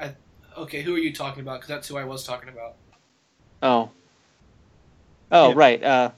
[0.00, 0.14] I
[0.56, 1.56] Okay, who are you talking about?
[1.60, 2.76] Because that's who I was talking about.
[3.62, 3.90] Oh.
[5.30, 5.54] Oh, Yeah.
[5.56, 5.84] right.
[5.84, 6.10] Uh,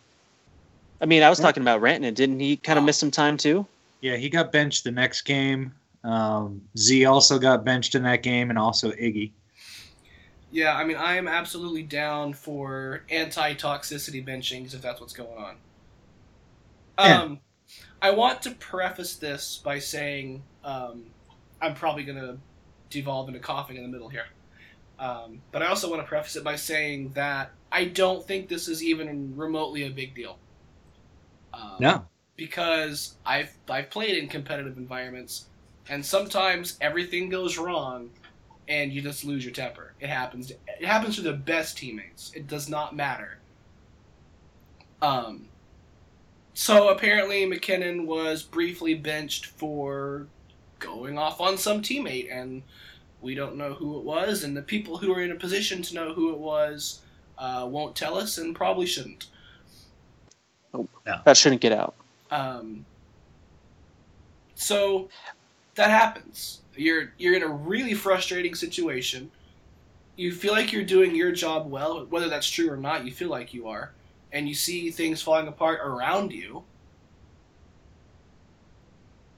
[1.01, 1.47] I mean, I was Yeah.
[1.47, 2.15] talking about Rantanen.
[2.15, 2.87] Didn't he kind of Oh.
[2.87, 3.67] miss some time too?
[4.03, 5.75] Yeah, he got benched the next game.
[6.05, 9.33] Um, Z also got benched in that game, and also Iggy.
[10.51, 15.57] Yeah, I mean, I am absolutely down for anti-toxicity benchings if that's what's going on.
[16.99, 17.23] Yeah.
[17.23, 17.41] Um,
[18.01, 21.07] I want to preface this by saying um,
[21.61, 22.39] I'm probably going to
[22.91, 24.27] devolve into coughing in the middle here.
[24.99, 28.69] Um, but I also want to preface it by saying that I don't think this
[28.69, 30.39] is even remotely a big deal.
[31.53, 32.07] Um, No.
[32.37, 35.47] because I've I've played in competitive environments,
[35.89, 38.11] and sometimes everything goes wrong,
[38.69, 39.93] and you just lose your temper.
[40.01, 40.51] It happens.
[40.51, 42.33] It happens to the best teammates.
[42.35, 43.39] It does not matter.
[45.03, 45.49] Um.
[46.57, 50.29] So apparently MacKinnon was briefly benched for
[50.79, 52.63] going off on some teammate, and
[53.21, 55.95] we don't know who it was, and the people who are in a position to
[55.95, 57.01] know who it was
[57.39, 59.27] uh, won't tell us, and probably shouldn't.
[61.25, 61.95] That shouldn't get out.
[62.31, 62.85] Um,
[64.55, 65.09] so
[65.75, 66.61] that happens.
[66.77, 69.31] You're you're in a really frustrating situation.
[70.17, 73.05] You feel like you're doing your job well, whether that's true or not.
[73.05, 73.93] You feel like you are,
[74.33, 76.63] and you see things falling apart around you.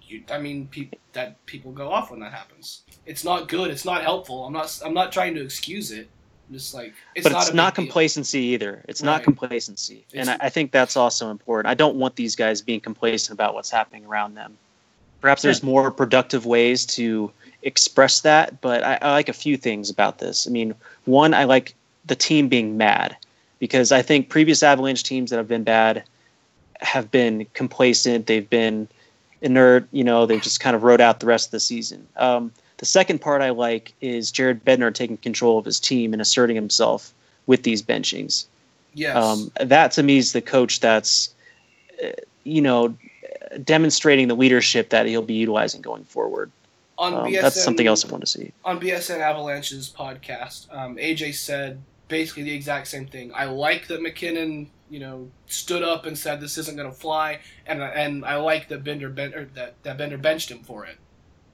[0.03, 2.83] You, I mean, pe- that people go off when that happens.
[3.07, 3.71] It's not good.
[3.71, 4.45] It's not helpful.
[4.45, 4.81] I'm not.
[4.85, 6.09] I'm not trying to excuse it.
[6.49, 7.43] I'm just like it's but not.
[7.43, 7.85] it's not big deal.
[7.87, 8.85] complacency either.
[8.87, 9.07] It's Right.
[9.07, 11.69] not complacency, and I, I think that's also important.
[11.71, 14.57] I don't want these guys being complacent about what's happening around them.
[15.27, 19.91] Perhaps there's more productive ways to express that, but I, I like a few things
[19.91, 20.47] about this.
[20.47, 20.73] I mean,
[21.05, 23.17] one, I like the team being mad
[23.59, 26.05] because I think previous Avalanche teams that have been bad
[26.81, 28.27] have been complacent.
[28.27, 28.87] They've been
[29.43, 29.89] inert.
[29.91, 32.07] You know, they've just kind of rode out the rest of the season.
[32.19, 36.23] Um, the second part I like is Jared Bednar taking control of his team and
[36.23, 37.13] asserting himself
[37.47, 38.47] with these benchings.
[38.95, 39.17] Yes.
[39.17, 41.35] Um, that to me is the coach that's,
[42.01, 42.11] uh,
[42.45, 42.95] you know,
[43.65, 46.51] demonstrating the leadership that he'll be utilizing going forward.
[46.99, 48.53] on Um, BSN, that's something else I want to see.
[48.65, 53.33] on BSN Avalanche's podcast, um, AJ said basically the exact same thing.
[53.35, 57.41] I like that MacKinnon, you know, stood up and said this isn't going to fly,
[57.67, 60.97] and and I like that Bender ben, or that that Bender benched him for it.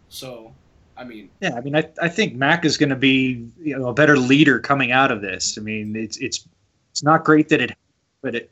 [0.08, 0.54] So,
[0.96, 3.88] I mean, Yeah, I mean, I, I think Mac is going to be you know
[3.88, 5.58] a better leader coming out of this.
[5.58, 6.46] I mean, it's it's
[6.90, 7.72] it's not great that it,
[8.20, 8.50] but it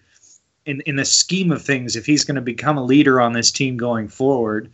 [0.66, 3.50] in in the scheme of things, if he's going to become a leader on this
[3.50, 4.70] team going forward,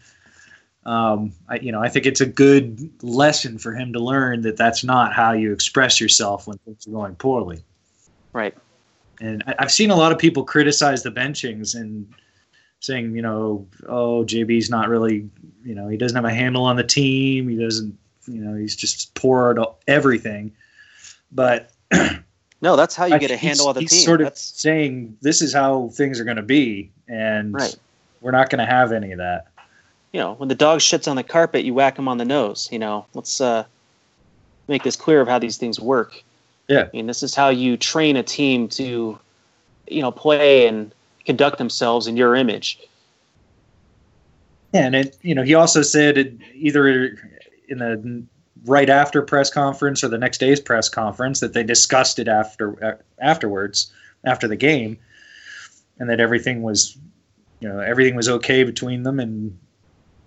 [0.84, 4.56] um, I you know I think it's a good lesson for him to learn that
[4.56, 7.62] that's not how you express yourself when things are going poorly.
[8.32, 8.56] Right.
[9.20, 12.06] And I, I've seen a lot of people criticize the benchings and
[12.80, 15.28] saying, you know, oh, JB's not really,
[15.64, 17.48] you know, he doesn't have a handle on the team.
[17.48, 17.96] He doesn't,
[18.26, 20.52] you know, he's just poor at everything.
[21.32, 21.72] But
[22.62, 24.00] No, that's how you I get a handle on the he's team.
[24.00, 27.76] sort of that's saying this is how things are going to be, and right.
[28.20, 29.48] we're not going to have any of that.
[30.12, 32.68] You know, when the dog shits on the carpet, you whack him on the nose.
[32.72, 33.64] You know, let's uh,
[34.68, 36.22] make this clear of how these things work.
[36.68, 36.88] Yeah.
[36.92, 39.18] I mean, this is how you train a team to,
[39.86, 40.92] you know, play and
[41.24, 42.80] conduct themselves in your image.
[44.72, 47.16] Yeah, And it, you know, he also said it either
[47.68, 48.22] in the
[48.64, 52.84] right after press conference or the next day's press conference that they discussed it after
[52.84, 53.92] uh, afterwards
[54.24, 54.98] after the game,
[55.98, 56.96] and that everything was,
[57.60, 59.56] you know, everything was okay between them, and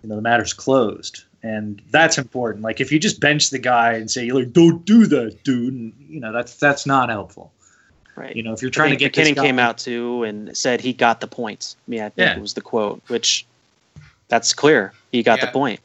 [0.03, 1.23] you know the matter's closed.
[1.41, 2.63] And that's important.
[2.63, 5.73] Like if you just bench the guy and say you're like, "Don't do that, dude,"
[5.73, 7.51] and, you know that's that's not helpful.
[8.15, 8.35] Right.
[8.35, 10.55] You know, if you're I trying to get this MacKinnon guy, came out too and
[10.57, 11.77] said he got the points.
[11.87, 12.35] I mean, I think Yeah.
[12.35, 13.45] it was the quote, which
[14.27, 14.91] that's clear.
[15.13, 15.45] He got Yeah.
[15.45, 15.79] the point.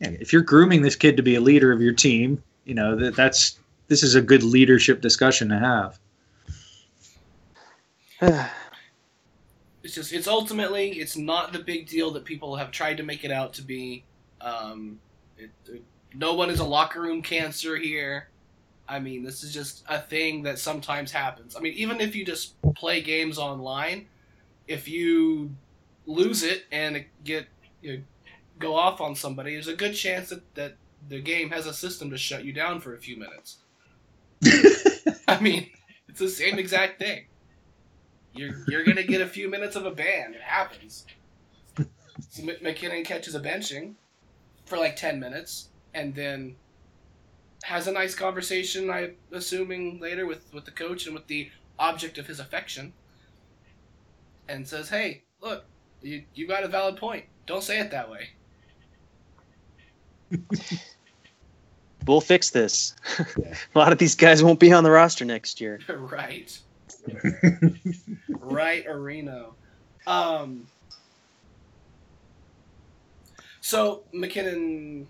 [0.00, 3.16] If you're grooming this kid to be a leader of your team, you know that
[3.16, 3.58] that's
[3.88, 5.98] this is a good leadership discussion to have.
[9.82, 13.24] it's just it's ultimately it's not the big deal that people have tried to make
[13.24, 14.04] it out to be.
[14.40, 14.98] Um,
[15.36, 15.82] it, it-
[16.14, 18.28] no one is a locker room cancer here.
[18.88, 21.54] I mean, this is just a thing that sometimes happens.
[21.54, 24.06] I mean, even if you just play games online,
[24.66, 25.54] if you
[26.06, 27.46] lose it and get
[27.82, 28.02] you know,
[28.58, 30.76] go off on somebody, there's a good chance that, that
[31.08, 33.58] the game has a system to shut you down for a few minutes.
[35.28, 35.70] I mean,
[36.08, 37.26] it's the same exact thing.
[38.34, 40.34] You're you're gonna get a few minutes of a ban.
[40.34, 41.06] It happens.
[42.30, 43.94] So M- MacKinnon catches a benching
[44.66, 46.56] for like ten minutes, and then
[47.64, 48.90] has a nice conversation.
[48.90, 52.92] I'm assuming later with with the coach and with the object of his affection,
[54.48, 55.64] and says, "Hey, look,
[56.00, 57.24] you you got a valid point.
[57.46, 58.30] Don't say it that way."
[62.08, 62.94] We'll fix this.
[63.18, 65.78] a lot of these guys won't be on the roster next year.
[65.88, 66.58] right.
[68.28, 69.52] right, Areno.
[70.06, 70.66] Um.
[73.60, 75.06] So MacKinnon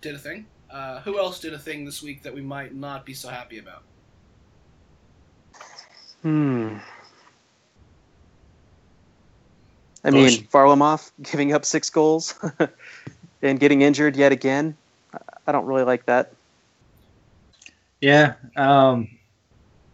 [0.00, 0.46] did a thing.
[0.70, 3.58] Uh, who else did a thing this week that we might not be so happy
[3.58, 3.82] about?
[6.22, 6.78] Hmm.
[10.02, 10.40] I mean, Bush.
[10.50, 12.34] Varlamov giving up six goals
[13.42, 14.76] and getting injured yet again.
[15.46, 16.32] I- don't really like that.
[18.00, 18.34] Yeah.
[18.56, 19.08] Um,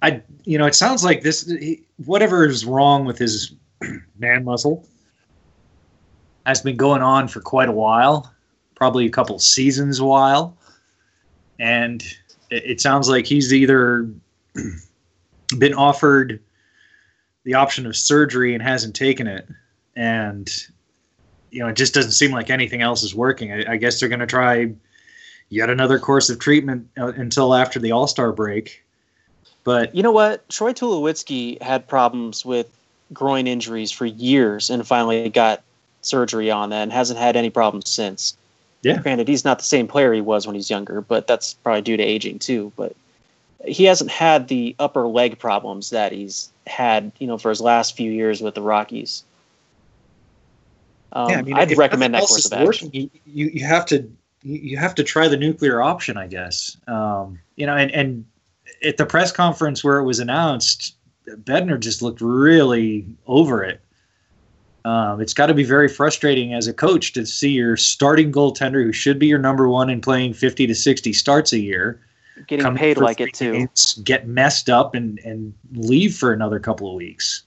[0.02, 3.54] I, you know, it sounds like this, he, whatever is wrong with his
[4.18, 4.86] man muscle
[6.44, 8.32] has been going on for quite a while,
[8.74, 10.56] probably a couple seasons while,
[11.58, 12.02] and
[12.50, 14.10] it, it sounds like he's either
[15.58, 16.40] been offered
[17.44, 19.48] the option of surgery and hasn't taken it,
[19.96, 20.66] and
[21.54, 23.52] you know it just doesn't seem like anything else is working.
[23.52, 24.72] I, I guess they're going to try
[25.50, 28.82] yet another course of treatment uh, until after the All Star break.
[29.62, 30.46] But You know what?
[30.48, 32.68] Troy Tulowitzki had problems with
[33.12, 35.62] groin injuries for years and finally got
[36.02, 38.36] surgery on that and hasn't had any problems since.
[38.82, 39.00] Yeah.
[39.00, 41.96] Granted, he's not the same player he was when he's younger, but that's probably due
[41.96, 42.72] to aging too.
[42.76, 42.94] But
[43.64, 47.96] he hasn't had the upper leg problems that he's had, you know, for his last
[47.96, 49.22] few years with the Rockies.
[51.14, 52.88] Um, yeah, I mean, I'd recommend that course of action.
[52.88, 54.10] working, you, you have to
[54.42, 56.76] you have to try the nuclear option, I guess.
[56.86, 58.24] Um, you know, and and
[58.82, 60.96] at the press conference where it was announced,
[61.26, 63.80] Bednar just looked really over it.
[64.84, 68.82] Um, it's got to be very frustrating as a coach to see your starting goaltender,
[68.84, 72.00] who should be your number one and playing 50 to 60 starts a year,
[72.48, 73.66] Getting paid like it too.
[74.02, 77.44] get messed up and, and leave for another couple of weeks.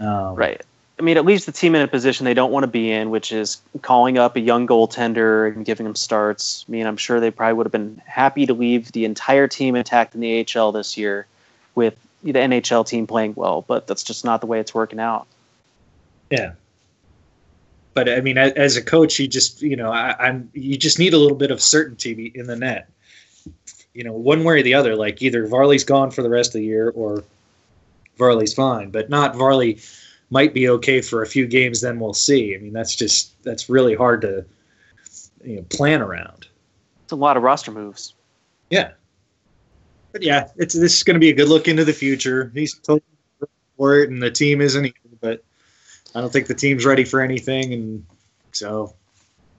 [0.00, 0.60] Um, Right.
[1.00, 3.08] I mean, it leaves the team in a position they don't want to be in,
[3.08, 6.66] which is calling up a young goaltender and giving him starts.
[6.68, 9.76] I mean, I'm sure they probably would have been happy to leave the entire team
[9.76, 11.26] intact in the AHL this year
[11.74, 15.26] with the NHL team playing well, but that's just not the way it's working out.
[16.28, 16.52] Yeah.
[17.94, 21.14] But I mean, as a coach, you just you know, I, I'm you just need
[21.14, 22.90] a little bit of certainty in the net.
[23.94, 24.96] You know, one way or the other.
[24.96, 27.24] Like either Varley's gone for the rest of the year, or
[28.18, 29.80] Varley's fine, but not Varley
[30.30, 31.80] might be okay for a few games.
[31.80, 32.54] Then we'll see.
[32.54, 34.44] I mean, that's just that's really hard to
[35.44, 36.46] you know plan around.
[37.04, 38.14] It's a lot of roster moves.
[38.70, 38.92] Yeah.
[40.12, 42.50] But yeah, it's this is going to be a good look into the future.
[42.54, 43.02] He's totally
[43.76, 45.16] for it, and the team isn't either.
[45.20, 45.44] But
[46.14, 48.06] I don't think the team's ready for anything, and
[48.52, 48.94] so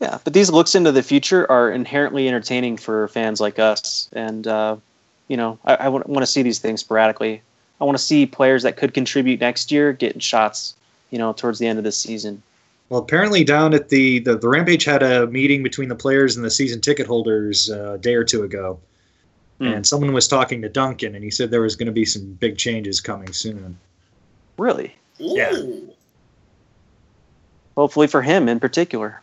[0.01, 4.45] Yeah, but these looks into the future are inherently entertaining for fans like us, and
[4.47, 4.75] uh,
[5.27, 7.41] you know, I, I want to see these things sporadically.
[7.81, 10.75] I want to see players that could contribute next year getting shots,
[11.09, 12.41] you know, towards the end of this season.
[12.89, 16.45] Well, apparently down at the, the the Rampage had a meeting between the players and
[16.45, 18.79] the season ticket holders uh, a day or two ago,
[19.59, 19.67] Hmm.
[19.67, 22.33] and someone was talking to Duncan, and he said there was going to be some
[22.33, 23.77] big changes coming soon.
[24.57, 25.35] Really, Ooh.
[25.37, 25.51] Yeah.
[27.77, 29.21] hopefully for him in particular.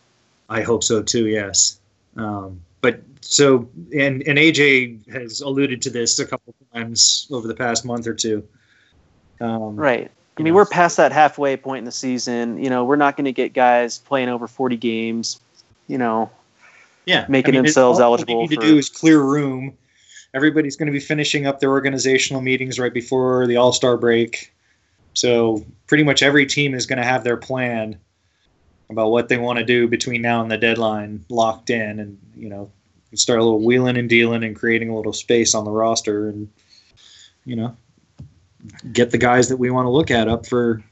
[0.49, 1.27] I hope so too.
[1.27, 1.79] Yes,
[2.17, 7.55] um, but so and and AJ has alluded to this a couple times over the
[7.55, 8.47] past month or two.
[9.41, 10.09] Um, Right.
[10.37, 10.55] I mean, know.
[10.57, 12.63] we're past that halfway point in the season.
[12.63, 15.39] You know, we're not going to get guys playing over 40 games,
[15.87, 16.29] you know,
[17.05, 19.73] Yeah, Making it- themselves all eligible They need for- to do is clear room.
[20.33, 24.53] Everybody's going to be finishing up their organizational meetings right before the All Star break,
[25.13, 27.97] so pretty much every team is going to have their plan
[28.91, 32.47] about what they want to do between now and the deadline locked in, and you
[32.47, 32.69] know,
[33.17, 36.49] start a little wheeling and dealing and creating a little space on the roster, and
[37.45, 37.75] you know,
[38.93, 40.83] get the guys that we want to look at up for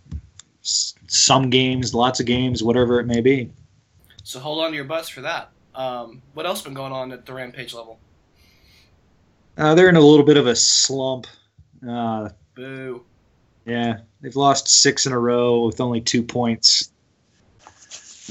[0.61, 3.49] some games, lots of games, whatever it may be.
[4.23, 5.51] So hold on to your butts for that.
[5.73, 7.99] Um, what else been going on at the Rampage level?
[9.57, 11.27] Uh, they're in a little bit of a slump.
[11.87, 13.03] Uh, Boo.
[13.65, 16.91] yeah, they've lost six in a row with only two points.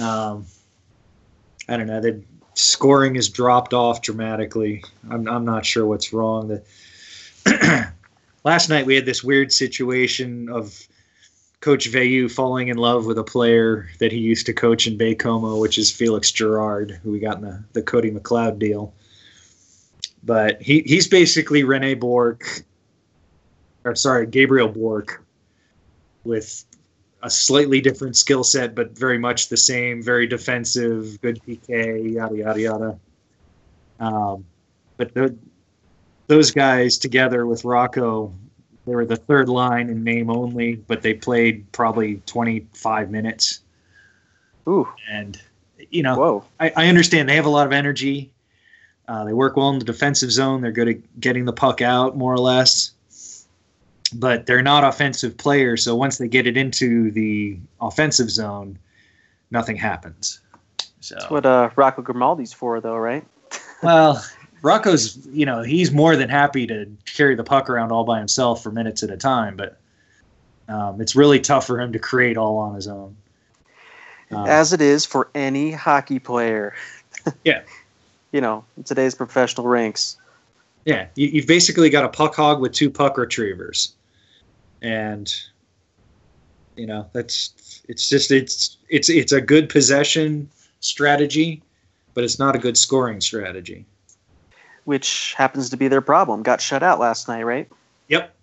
[0.00, 0.46] Um,
[1.68, 2.00] I don't know.
[2.00, 2.22] The
[2.56, 4.82] scoring has dropped off dramatically.
[5.10, 6.48] I'm, I'm not sure what's wrong.
[6.48, 7.92] The
[8.44, 10.86] last night we had this weird situation of
[11.60, 15.60] Coach Vayu falling in love with a player that he used to coach in Baie-Comeau,
[15.60, 18.94] which is Felix Girard, who we got in the, the Cody McLeod deal.
[20.22, 22.64] But he, he's basically Rene Bourque,
[23.84, 25.22] or sorry, Gabriel Bourque,
[26.24, 26.64] with
[27.22, 30.02] a slightly different skill set, but very much the same.
[30.02, 32.98] Very defensive, good PK, yada yada yada.
[33.98, 34.44] Um,
[34.96, 35.36] but the,
[36.26, 38.32] those guys together with Rocco,
[38.86, 43.60] they were the third line in name only, but they played probably 25 minutes.
[44.68, 45.40] Ooh, And
[45.90, 46.44] you know, whoa.
[46.58, 48.32] I, I understand they have a lot of energy.
[49.08, 50.60] Uh, they work well in the defensive zone.
[50.60, 52.92] They're good at getting the puck out, more or less.
[54.14, 55.82] But they're not offensive players.
[55.82, 58.78] So once they get it into the offensive zone,
[59.50, 60.40] nothing happens.
[61.00, 63.24] So That's what uh, Rocco Grimaldi's for, though, right?
[63.82, 64.24] well,
[64.62, 68.62] Rocco's you know he's more than happy to carry the puck around all by himself
[68.62, 69.78] for minutes at a time, but
[70.68, 73.16] um, it's really tough for him to create all on his own.
[74.30, 76.74] Um, As it is for any hockey player.
[77.42, 77.62] Yeah.
[78.30, 80.16] you know, in today's professional ranks.
[80.86, 83.94] Yeah, you, you've basically got a puck hog with two puck retrievers,
[84.80, 85.34] and
[86.76, 90.48] You know, that's it's just it's it's it's a good possession
[90.80, 91.62] strategy,
[92.14, 93.86] but it's not a good scoring strategy.
[94.84, 96.42] Which happens to be their problem.
[96.42, 97.68] Got shut out last night, right?
[98.08, 98.36] Yep.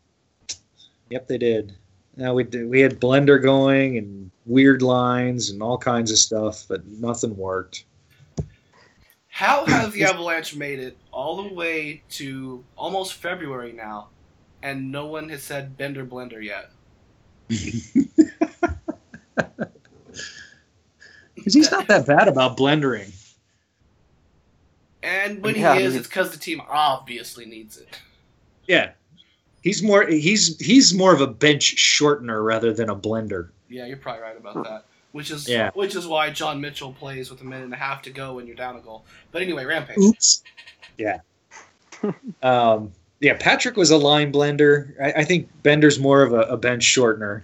[1.09, 1.73] Yep, they did.
[2.17, 6.65] Now we did, we had blender going and weird lines and all kinds of stuff,
[6.67, 7.85] but nothing worked.
[9.33, 14.09] How have the Avalanche made it all the way to almost February now,
[14.61, 16.69] and no one has said Bednar Blender yet?
[21.35, 23.11] Because he's not that bad about blendering.
[25.01, 27.99] And when Yeah, he is, mean- it's because the team obviously needs it.
[28.65, 28.91] Yeah,
[29.61, 33.49] he's more he's he's more of a bench shortener rather than a blender.
[33.67, 34.85] Yeah, you're probably right about that.
[35.13, 35.69] Which is Yeah.
[35.75, 38.47] which is why John Mitchell plays with a minute and a half to go when
[38.47, 39.05] you're down a goal.
[39.31, 39.97] But anyway, Rampage.
[39.97, 40.43] Oops.
[40.97, 41.19] Yeah.
[42.43, 42.91] um,
[43.21, 44.99] yeah, Patrick was a line blender.
[45.01, 47.43] I, I think Bednar's more of a, a bench shortener.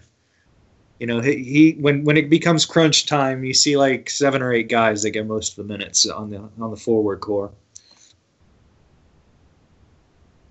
[1.00, 4.52] You know, he, he when when it becomes crunch time, you see like seven or
[4.52, 7.52] eight guys that get most of the minutes on the on the forward core.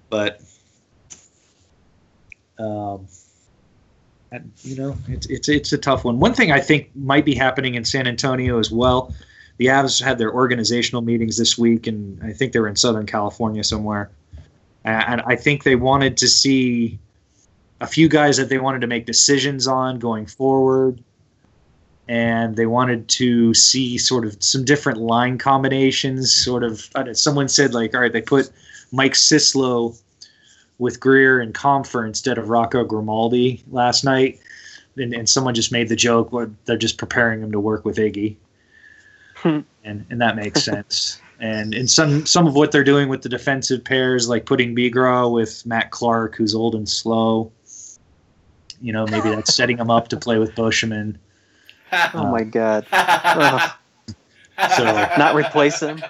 [0.09, 0.41] But
[2.59, 3.09] um, and,
[4.63, 6.21] you know, it's it's it's a tough one.
[6.21, 9.15] One thing I think might be happening in San Antonio as well.
[9.57, 13.07] The Avs had their organizational meetings this week, and I think they were in Southern
[13.07, 14.11] California somewhere.
[14.85, 16.99] And I think they wanted to see
[17.81, 21.03] a few guys that they wanted to make decisions on going forward.
[22.09, 26.33] And they wanted to see sort of some different line combinations.
[26.33, 28.51] Sort of, know, someone said, like, all right, they put
[28.93, 30.01] Mike Sislo
[30.79, 34.39] with Greer and Compher instead of Rocco Grimaldi last night.
[34.97, 37.99] And, and someone just made the joke, well, they're just preparing him to work with
[37.99, 38.37] Iggy
[39.43, 39.61] hmm.
[39.85, 41.21] and and that makes sense.
[41.41, 45.33] And in some some of what they're doing with the defensive pairs, like putting Bigras
[45.33, 47.53] with Matt Clark, who's old and slow,
[48.81, 51.17] you know, maybe that's setting him up to play with Beauchemin.
[52.13, 52.89] Oh my god.
[52.91, 53.71] Ugh.
[54.77, 54.85] So-
[55.17, 56.03] Not replace him.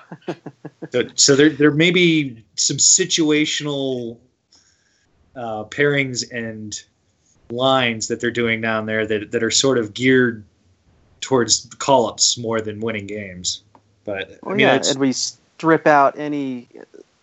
[0.92, 4.16] So, so there there may be some situational
[5.38, 6.82] uh, pairings and
[7.50, 10.44] lines that they're doing down there that that are sort of geared
[11.20, 13.62] towards call ups more than winning games.
[14.04, 16.68] But I mean, yeah, and we strip out any,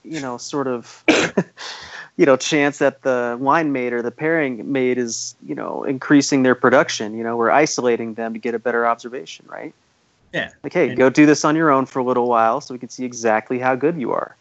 [0.03, 1.03] you know, sort of,
[2.18, 6.43] you know, chance that the line mate or the pairing mate is, you know, increasing
[6.43, 7.18] their production.
[7.18, 9.74] You know, we're isolating them to get a better observation, right?
[10.32, 10.51] Yeah.
[10.63, 12.80] Like, hey, And- go do this on your own for a little while, so we
[12.80, 14.36] can see exactly how good you are.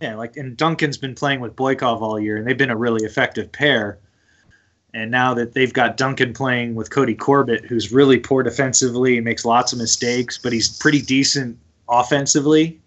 [0.00, 3.04] Yeah, like and Duncan's been playing with Boikov all year, and they've been a really
[3.04, 3.98] effective pair.
[4.92, 9.24] And now that they've got Duncan playing with Cody Corbett, who's really poor defensively and
[9.24, 11.56] makes lots of mistakes, but he's pretty decent
[11.88, 12.80] offensively.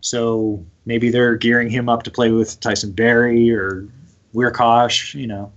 [0.00, 3.86] So maybe they're gearing him up to play with Tyson Barrie or
[4.32, 5.52] Wiercioch, you know.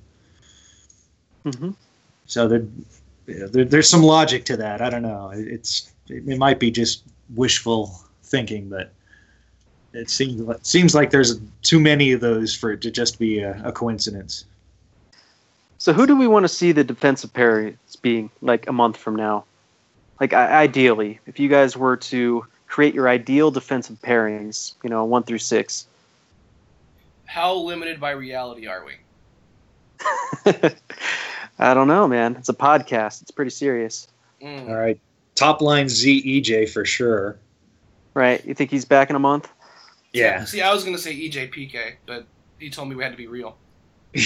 [1.45, 1.71] Mm-hmm.
[2.25, 2.65] So there,
[3.25, 4.81] there, there's some logic to that.
[4.81, 5.31] I don't know.
[5.33, 7.03] It's it, it might be just
[7.35, 8.91] wishful thinking, but
[9.93, 13.39] it seems it seems like there's too many of those for it to just be
[13.39, 14.45] a, a coincidence.
[15.77, 19.15] So, who do we want to see the defensive pairings being like a month from
[19.15, 19.45] now?
[20.19, 25.03] Like, I- ideally, if you guys were to create your ideal defensive pairings, you know,
[25.05, 25.87] one through six,
[27.25, 28.93] How limited by reality are we?
[31.59, 32.35] I don't know, man.
[32.37, 33.21] It's a podcast.
[33.21, 34.07] It's pretty serious,
[34.41, 34.69] Mm.
[34.69, 34.99] All right,
[35.35, 37.37] top line ZEJ for sure.
[38.15, 38.43] right?
[38.45, 39.47] You think he's back in a month?
[40.13, 40.45] Yeah.
[40.45, 42.25] See, I was gonna say EJ PK, but
[42.59, 43.57] he told me we had to be real.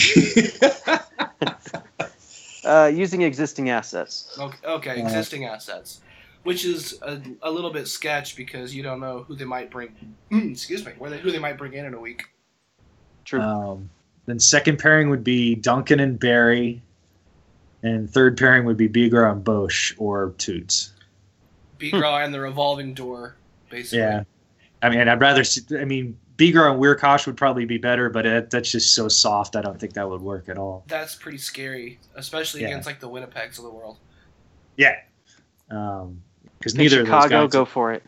[2.65, 4.35] Uh, using existing assets.
[4.39, 6.01] Okay, okay Uh, existing assets,
[6.43, 9.95] which is a, a little bit sketch because you don't know who they might bring.
[10.31, 12.23] excuse me, where they, who they might bring in in a week.
[13.23, 13.39] True.
[13.39, 13.89] um,
[14.25, 16.81] then second pairing would be Duncan and Barrie,
[17.83, 20.93] and third pairing would be Bigras and Bosch or Toots.
[21.77, 23.35] Bigras and the revolving door,
[23.69, 23.99] basically.
[23.99, 24.23] Yeah,
[24.85, 25.43] I mean, I'd rather.
[25.43, 29.07] See, I mean, Bigras and Wiercioch would probably be better, but it, that's just so
[29.07, 29.55] soft.
[29.55, 30.83] I don't think that would work at all.
[30.87, 32.67] That's pretty scary, especially Yeah.
[32.67, 33.97] against like the Winnipegs of the world.
[34.77, 34.95] Yeah,
[35.67, 37.51] because In neither of those guys.
[37.51, 38.03] go for it.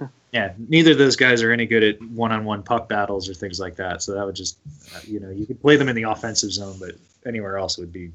[0.32, 3.74] yeah, neither of those guys are any good at one-on-one puck battles or things like
[3.76, 4.02] that.
[4.02, 4.58] So that would just,
[4.94, 6.92] uh, you know, you could play them in the offensive zone, but
[7.26, 8.12] anywhere else would be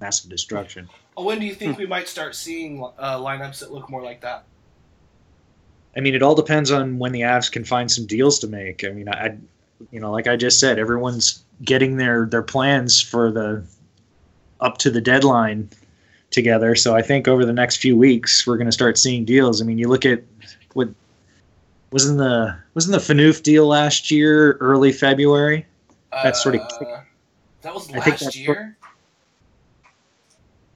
[0.00, 0.88] massive destruction.
[1.16, 4.20] Oh, when do you think we might start seeing uh, lineups that look more like
[4.20, 4.44] that?
[5.98, 8.84] I mean, it all depends on when the Avs can find some deals to make.
[8.84, 9.36] I mean, I,
[9.90, 13.64] you know, like I just said, everyone's getting their their plans for the
[14.60, 15.68] up to the deadline
[16.30, 16.76] together.
[16.76, 19.60] So I think over the next few weeks we're going to start seeing deals.
[19.60, 20.22] I mean, you look at
[20.74, 20.88] what
[21.90, 25.66] wasn't the wasn't the Phaneuf deal last year, early February.
[26.12, 27.00] That's sort of- Uh,
[27.62, 28.76] that was I think last year.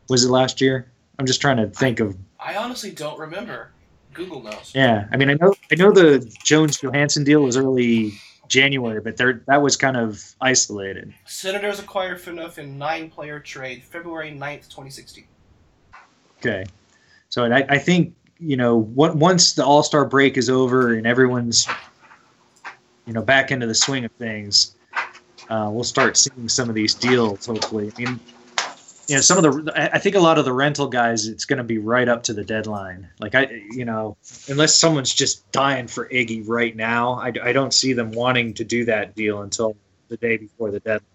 [0.09, 0.91] Was it last year?
[1.21, 2.17] I'm just trying to think of.
[2.41, 3.71] I honestly don't remember.
[4.13, 4.73] Google knows.
[4.75, 8.13] Yeah, I mean, I know I know the Jones Johansen deal was early
[8.49, 11.13] January, but there that was kind of isolated.
[11.27, 15.25] Senators acquired Phaneuf in nine-player trade, February 9th, 2016.
[16.39, 16.65] Okay,
[17.29, 21.07] so I, I think you know what once the All Star break is over and
[21.07, 21.67] everyone's
[23.07, 24.77] you know back into the swing of things,
[25.49, 27.47] uh, we'll start seeing some of these deals.
[27.47, 28.21] Hopefully, I mean,
[29.09, 31.45] you know, some of the I I think a lot of the rental guys, it's
[31.45, 33.09] going to be right up to the deadline.
[33.21, 34.17] Like I, you know,
[34.49, 38.65] unless someone's just dying for Iggy right now, I, I don't see them wanting to
[38.65, 39.77] do that deal until
[40.09, 41.07] the day before the deadline.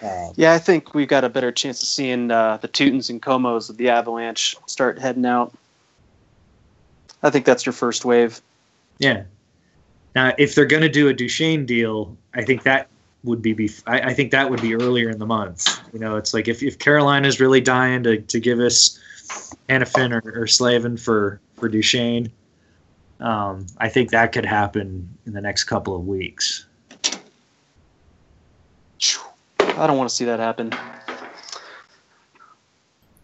[0.00, 3.20] Um, Yeah, I think we've got a better chance of seeing uh, the Teutons and
[3.20, 5.52] Comeaus of the Avalanche start heading out.
[7.22, 8.40] I think that's your first wave.
[8.98, 9.24] Yeah.
[10.14, 12.88] Now, if they're going to do a Duchene deal, I think that
[13.28, 15.80] would be, I, I think that would be earlier in the month.
[15.92, 18.98] You know, it's like if, if Carolina's really dying to, to give us
[19.68, 22.32] Hanifin or, or Slavin for, for Duchene,
[23.20, 26.66] um, I think that could happen in the next couple of weeks.
[29.60, 30.72] I don't want to see that happen.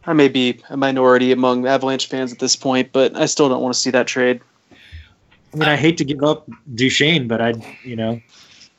[0.07, 3.63] I may be a minority among Avalanche fans at this point, but I still don't
[3.63, 4.41] want to see that trade.
[4.73, 8.21] I mean, I hate to give up Duchene, but I, you know,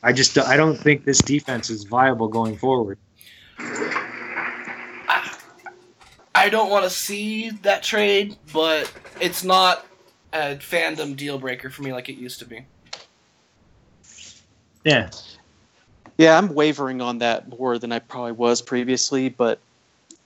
[0.05, 2.99] I just I don't think this defense is viable going forward.
[6.37, 9.83] I don't want to see that trade, but it's not
[10.31, 12.67] a fandom deal breaker for me like it used to be.
[14.83, 15.09] Yeah,
[16.19, 19.57] Yeah, I'm wavering on that more than I probably was previously, but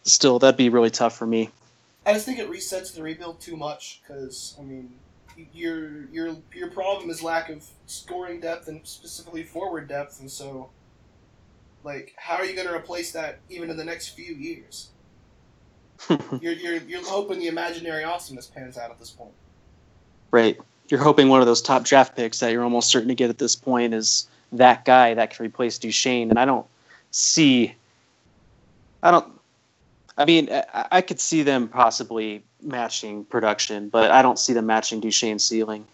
[0.04, 1.52] still, that'd be really tough for me.
[2.06, 4.92] I just think it resets the rebuild too much because I mean,
[5.54, 10.70] your your your problem is lack of scoring depth and specifically forward depth, and so
[11.84, 14.90] like, how are you going to replace that even in the next few years?
[16.42, 19.34] you're, you're you're hoping the imaginary awesomeness pans out at this point.
[20.32, 20.58] Right.
[20.90, 23.38] You're hoping one of those top draft picks that you're almost certain to get at
[23.38, 26.30] this point is that guy that can replace Duchene.
[26.30, 26.66] And I don't
[27.12, 27.76] see.
[29.04, 29.28] I don't.
[30.18, 34.66] I mean, I, I could see them possibly matching production, but I don't see them
[34.66, 35.86] matching Duchene's ceiling.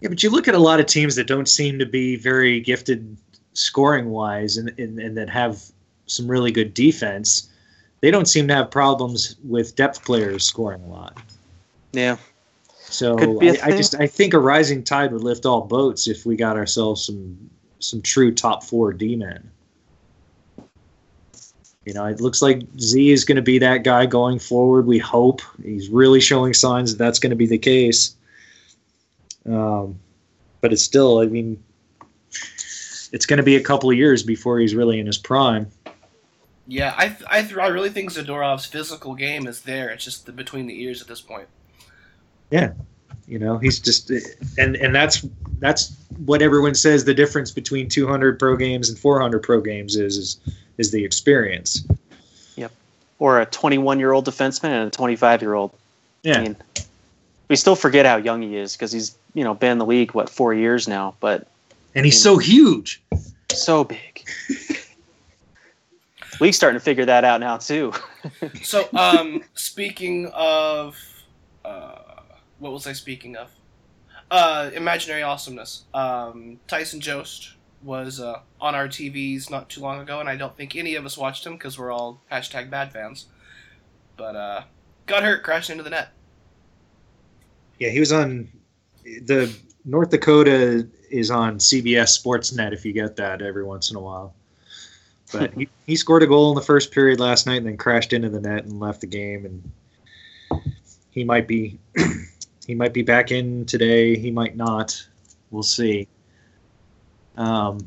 [0.00, 2.60] Yeah, but you look at a lot of teams that don't seem to be very
[2.60, 3.16] gifted
[3.52, 5.62] scoring wise and, and, and that have
[6.06, 7.48] some really good defense.
[8.00, 11.18] They don't seem to have problems with depth players scoring a lot.
[11.92, 12.16] Yeah.
[12.78, 13.76] So I, be a I, I thing.
[13.76, 17.50] just I think a rising tide would lift all boats if we got ourselves some
[17.78, 19.50] some true top four D men.
[21.84, 24.86] You know, it looks like Z is going to be that guy going forward.
[24.86, 28.16] We hope he's really showing signs that that's going to be the case.
[29.46, 29.98] Um,
[30.60, 31.62] but it's still, I mean,
[33.12, 35.70] it's going to be a couple of years before he's really in his prime.
[36.66, 39.88] Yeah, I th- I, th- I really think Zadorov's physical game is there.
[39.88, 41.48] It's just the, between the ears at this point.
[43.30, 44.10] You know, he's just,
[44.58, 45.24] and and that's
[45.60, 50.18] that's what everyone says the difference between 200 pro games and 400 pro games is
[50.18, 50.40] is
[50.78, 51.86] is the experience.
[52.56, 52.72] Yep.
[53.20, 55.70] Or a 21 year old defenseman and a 25 year old.
[56.24, 56.38] Yeah.
[56.38, 56.56] I mean,
[57.46, 60.12] we still forget how young he is because he's you know been in the league
[60.12, 61.46] what four years now, but
[61.94, 63.00] and he's so huge.
[63.52, 64.24] so big.
[66.40, 67.92] League's starting to figure that out now too.
[68.62, 70.98] So, um, speaking of,
[71.64, 72.09] uh,
[72.60, 73.50] what was I speaking of?
[74.30, 75.84] Uh, imaginary awesomeness.
[75.92, 80.56] Um, Tyson Jost was uh, on our TVs not too long ago, and I don't
[80.56, 83.26] think any of us watched him because we're all hashtag bad fans.
[84.16, 84.62] But uh,
[85.06, 86.12] got hurt, crashed into the net.
[87.78, 88.48] Yeah, he was on
[89.02, 89.52] the
[89.84, 94.34] North Dakota is on CBS Sportsnet if you get that every once in a while.
[95.32, 98.12] But he, he scored a goal in the first period last night and then crashed
[98.12, 99.70] into the net and left the game and
[101.10, 101.78] he might be
[102.70, 105.04] he might be back in today, he might not.
[105.50, 106.06] We'll see.
[107.36, 107.80] Um,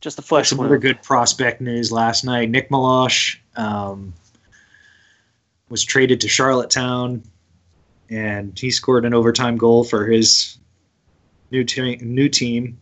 [0.00, 2.50] Just a flesh some other good prospect news last night.
[2.50, 4.12] Nick Meloche um,
[5.68, 7.22] was traded to Charlottetown,
[8.10, 10.58] and he scored an overtime goal for his
[11.52, 12.00] new team.
[12.02, 12.80] New team,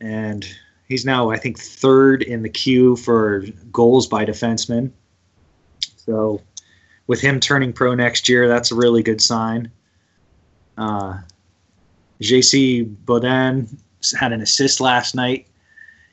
[0.00, 0.46] and
[0.86, 4.92] he's now, I think, third in the queue for goals by defensemen.
[5.96, 6.40] So,
[7.08, 9.72] with him turning pro next year, that's a really good sign.
[10.78, 11.18] Uh,
[12.20, 13.68] JC Beaudin
[14.18, 15.46] had an assist last night.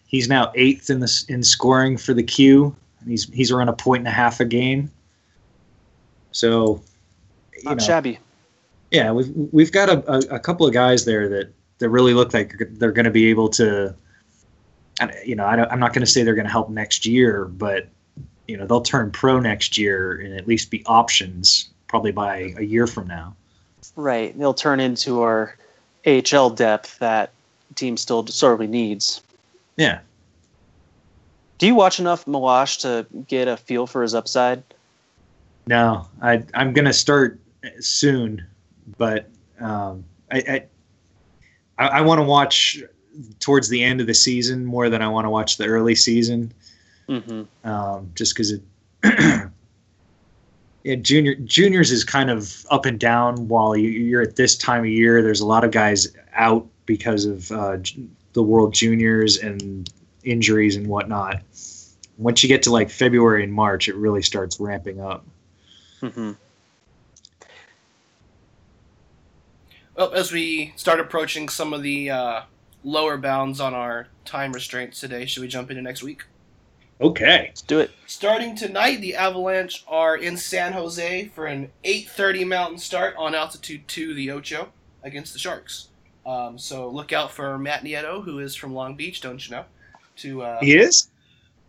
[0.05, 2.75] He's now eighth in the in scoring for the Q.
[3.05, 4.91] He's he's around a point and a half a game.
[6.31, 6.81] So,
[7.55, 8.19] you Not know, shabby.
[8.91, 12.33] yeah, we've we've got a, a, a couple of guys there that that really look
[12.33, 13.95] like they're going to be able to.
[15.25, 17.45] You know, I don't, I'm not going to say they're going to help next year,
[17.45, 17.87] but
[18.47, 22.63] you know they'll turn pro next year and at least be options probably by a
[22.63, 23.35] year from now.
[23.99, 24.37] Right.
[24.39, 25.57] They'll turn into our
[26.07, 27.31] AHL depth that
[27.75, 29.21] team still sorely needs.
[29.75, 29.99] Yeah.
[31.57, 34.63] Do you watch enough Meloche to get a feel for his upside?
[35.67, 37.37] No, I I'm gonna start
[37.81, 38.45] soon,
[38.97, 39.29] but
[39.59, 40.63] um, I
[41.77, 42.81] I, I want to watch
[43.41, 46.53] towards the end of the season more than I want to watch the early season,
[47.09, 47.69] Mm-hmm.
[47.69, 48.61] um, just because it.
[50.83, 53.47] yeah, junior juniors is kind of up and down.
[53.47, 57.25] While you, you're at this time of year, there's a lot of guys out because
[57.25, 57.77] of uh,
[58.33, 59.91] the World Juniors and
[60.23, 61.41] injuries and whatnot.
[62.17, 65.25] Once you get to like February and March, it really starts ramping up.
[66.01, 66.31] Mm-hmm.
[69.95, 72.41] Well, as we start approaching some of the uh,
[72.85, 76.23] lower bounds on our time restraints today, should we jump into next week?
[77.01, 77.45] Okay.
[77.47, 77.91] Let's do it.
[78.07, 83.87] Starting tonight, the Avalanche are in San Jose for an 8:30 Mountain start on altitude
[83.87, 84.69] two, the Ocho,
[85.03, 85.87] against the Sharks.
[86.25, 89.65] Um, so look out for Matt Nieto, who is from Long Beach, don't you know,
[90.17, 91.09] to uh, He is.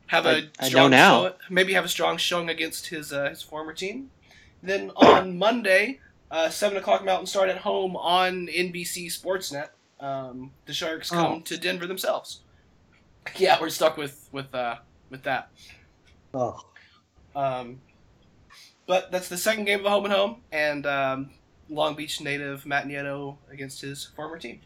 [0.09, 1.22] have a I- I know strong now.
[1.28, 4.11] show- maybe have a strong showing against his uh, his former team.
[4.62, 6.01] Then on Monday,
[6.31, 9.68] uh, seven o'clock Mountain start at home on NBC Sportsnet.
[10.01, 11.41] Um, the Sharks come Oh.
[11.43, 12.41] to Denver themselves.
[13.37, 14.76] Yeah, we're stuck with with uh,
[15.11, 15.51] with that.
[16.33, 16.65] Oh.
[17.35, 17.81] Um,
[18.87, 21.31] but that's the second game of the home and home, and um,
[21.69, 24.61] Long Beach native Matt Nieto against his former team.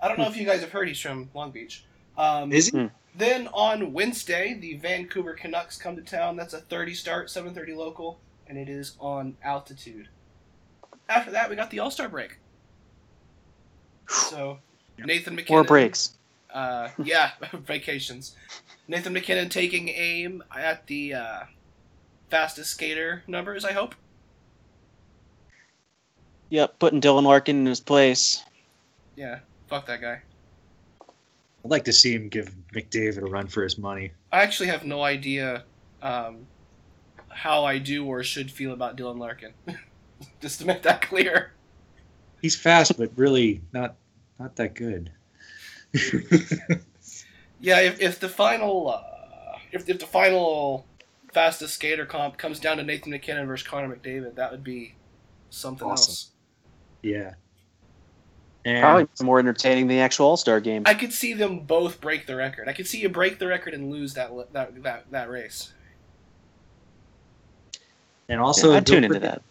[0.00, 1.84] I don't know if you guys have heard he's from Long Beach.
[2.18, 2.90] Um, Is he?
[3.16, 6.36] Then on Wednesday, the Vancouver Canucks come to town.
[6.36, 8.18] That's a 30 start, 7:30 local,
[8.48, 10.08] and it is on altitude.
[11.08, 12.38] After that, we got the All Star break.
[14.08, 14.58] So
[14.98, 15.60] Nathan MacKinnon.
[15.60, 16.16] More breaks.
[16.52, 18.36] Uh, yeah, vacations.
[18.86, 21.40] Nathan MacKinnon taking aim at the uh,
[22.28, 23.64] fastest skater numbers.
[23.64, 23.94] I hope.
[26.50, 28.42] Yep, putting Dylan Larkin in his place.
[29.16, 30.20] Yeah, fuck that guy.
[31.64, 34.12] I'd like to see him give McDavid a run for his money.
[34.30, 35.64] I actually have no idea
[36.02, 36.46] um,
[37.28, 39.54] how I do or should feel about Dylan Larkin.
[40.40, 41.52] Just to make that clear.
[42.42, 43.96] He's fast, but really not
[44.38, 45.10] not that good.
[47.60, 50.86] Yeah, if, if the final uh, if, if the final
[51.32, 54.94] fastest skater comp comes down to Nathan MacKinnon versus Connor McDavid, that would be
[55.50, 56.10] something Awesome.
[56.12, 56.30] else.
[57.02, 57.34] yeah.
[58.66, 60.84] And Probably more entertaining than the actual All Star game.
[60.86, 62.66] I could see them both break the record.
[62.66, 65.72] I could see you break the record and lose that that that, that race.
[68.28, 69.42] and also yeah, I'd tune into that.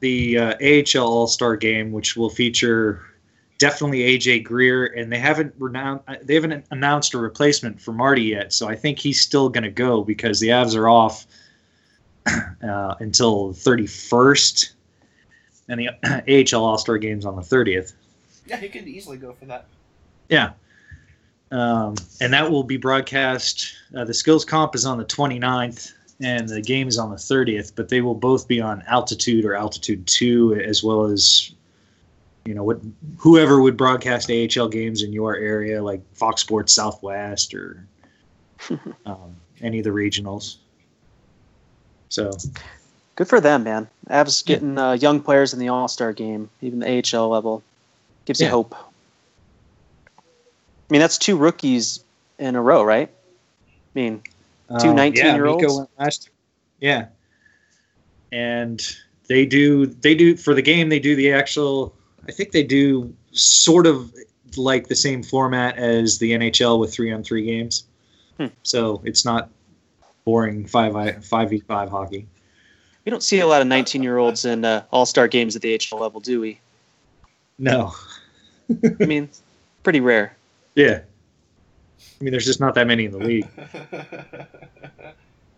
[0.00, 3.02] the uh, AHL All Star Game, which will feature
[3.64, 8.52] definitely AJ Greer, and they haven't renounced they haven't announced a replacement for Marty yet.
[8.52, 11.26] So I think he's still going to go because the Avs are off
[12.26, 14.74] uh, until thirty first,
[15.68, 15.88] and the
[16.54, 17.94] AHL All Star Game's on the thirtieth.
[18.46, 19.64] Yeah, he could easily go for that.
[20.28, 20.52] Yeah.
[21.50, 23.72] Um, and that will be broadcast.
[23.96, 27.72] Uh, the skills comp is on the 29th and the game is on the 30th,
[27.76, 31.52] but they will both be on altitude or altitude 2 as well as
[32.44, 32.80] you know what
[33.16, 37.86] whoever would broadcast AHL games in your area like Fox Sports Southwest or
[39.06, 40.56] um, any of the regionals.
[42.08, 42.30] So,
[43.16, 43.88] Good for them, man.
[44.08, 47.62] Avs getting uh, young players in the All Star game, even the AHL level,
[48.24, 48.74] gives you hope.
[50.18, 50.22] I
[50.90, 52.04] mean, that's two rookies
[52.38, 53.08] in a row, right?
[53.08, 54.22] I mean,
[54.80, 55.62] Two Um, 19-year-olds?
[55.62, 56.30] Mikko went last.
[56.80, 57.06] Yeah,
[58.32, 58.82] and
[59.28, 61.94] they do they do for the game they do the actual.
[62.28, 64.12] I think they do sort of
[64.56, 67.84] like the same format as the NHL with three on three games.
[68.38, 68.46] Hmm.
[68.62, 69.50] So it's not
[70.24, 72.26] boring five five v five hockey.
[73.04, 75.62] we don't see a lot of 19 year olds in uh, All Star games at
[75.62, 76.60] the AHL level, do we?
[77.58, 77.92] No.
[79.00, 79.28] I mean,
[79.82, 80.36] pretty rare.
[80.74, 81.00] Yeah.
[82.00, 83.48] I mean, there's just not that many in the league.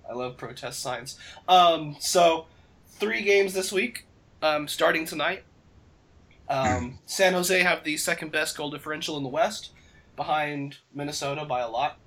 [0.08, 1.18] I love protest signs.
[1.48, 2.46] Um, so
[2.88, 4.06] three games this week,
[4.42, 5.44] um, starting tonight.
[6.48, 9.70] Um, San Jose have the second best goal differential in the West,
[10.14, 11.98] behind Minnesota by a lot,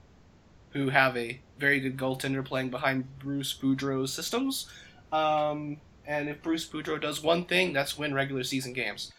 [0.72, 4.70] who have a very good goaltender playing behind Bruce Boudreau's systems.
[5.12, 9.12] Um, and if Bruce Boudreau does one thing, that's win regular season games.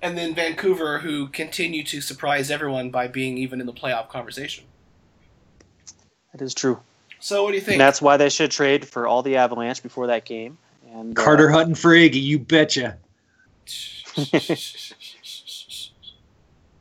[0.00, 4.64] And then Vancouver, who continue to surprise everyone by being even in the playoff conversation.
[6.32, 6.80] That is true.
[7.20, 7.78] So, what do you And think?
[7.78, 10.58] that's why they should trade for all the Avalanche before that game.
[10.92, 12.96] And uh, Carter Hutton for Iggy, you betcha.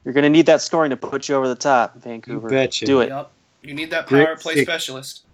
[0.03, 2.49] You're going to need that scoring to put you over the top, Vancouver.
[2.49, 2.85] betcha.
[2.85, 3.09] Do it.
[3.09, 3.31] Yep.
[3.61, 4.67] You need that Grit power play six.
[4.69, 5.25] specialist.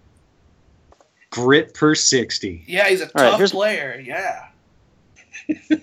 [1.29, 2.65] Grit per 60.
[2.67, 4.01] Yeah, he's a All right, tough here's- player.
[4.03, 4.47] Yeah.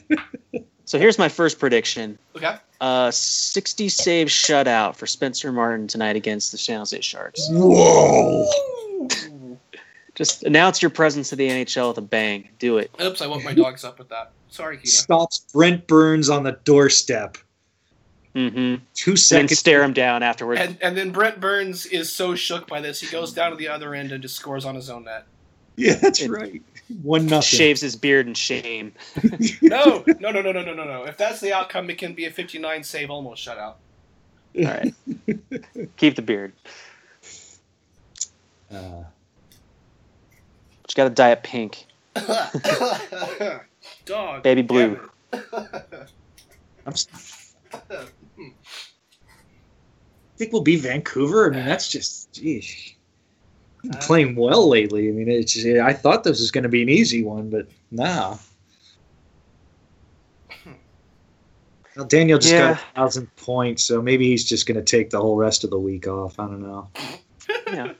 [0.87, 2.19] So here's my first prediction.
[2.37, 2.57] Okay.
[2.79, 7.41] Uh, 60 save shutout for Spencer Martin tonight against the San Jose Sharks.
[7.51, 8.47] Whoa!
[10.15, 12.49] Just announce your presence to the NHL with a bang.
[12.59, 12.91] Do it.
[13.03, 14.31] Oops, I woke my dogs up with that.
[14.49, 14.87] Sorry, Keita.
[14.87, 17.37] Stops Brent Burns on the doorstep.
[18.35, 18.83] Mm-hmm.
[18.95, 20.61] Two And stare him down afterwards.
[20.61, 23.69] And and then Brent Burns is so shook by this, he goes down to the
[23.69, 25.25] other end and just scores on his own net.
[25.77, 26.63] Yeah, that's And- right.
[27.03, 27.41] One nothing.
[27.43, 28.93] shaves his beard in shame.
[29.63, 31.05] No, no, no, no, no, no, no, no.
[31.05, 33.75] If that's the outcome, it can be a 59 save almost shutout.
[34.59, 34.95] All right.
[35.97, 36.53] Keep the beard.
[38.73, 39.05] Uh,
[40.95, 41.87] Just got to dye it pink.
[44.07, 44.45] Dog.
[44.45, 45.01] Baby blue.
[45.53, 46.93] I'm.
[46.93, 47.53] s-
[50.39, 51.49] think we'll be Vancouver.
[51.49, 52.95] I mean, that's just, geez.
[53.93, 55.09] Uh, Playing well lately.
[55.09, 55.59] I mean, it's.
[55.67, 58.37] I thought this was going to be an easy one, but nah.
[61.97, 65.21] Well, Daniel just got a thousand points, so maybe he's just going to take the
[65.21, 66.39] whole rest of the week off.
[66.39, 66.89] I don't know.
[67.67, 67.95] Yeah.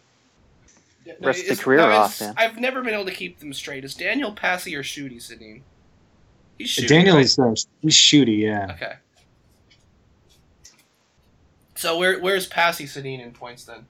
[1.05, 2.35] Yeah, Rest the career no, off, is- man.
[2.37, 3.85] I've never been able to keep them straight.
[3.85, 5.61] Is Daniel Passy or Shooty Sedin?
[6.59, 7.25] He's Shooty, Daniel right?
[7.25, 8.73] is uh, he's shooty, yeah.
[8.73, 8.93] Okay.
[11.75, 13.87] So where where's Passy Sedin in points then?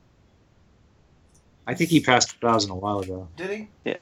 [1.67, 3.29] I think he passed a thousand a while ago.
[3.37, 3.69] Did he?
[3.85, 3.97] Yeah.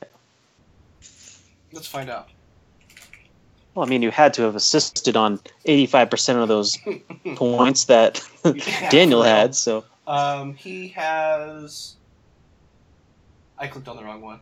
[1.73, 2.29] Let's find out.
[3.75, 6.77] Well, I mean, you had to have assisted on 85% of those
[7.37, 8.23] points that
[8.91, 9.55] Daniel had.
[9.55, 11.95] So, Um, he has.
[13.63, 14.41] I clicked on the wrong one.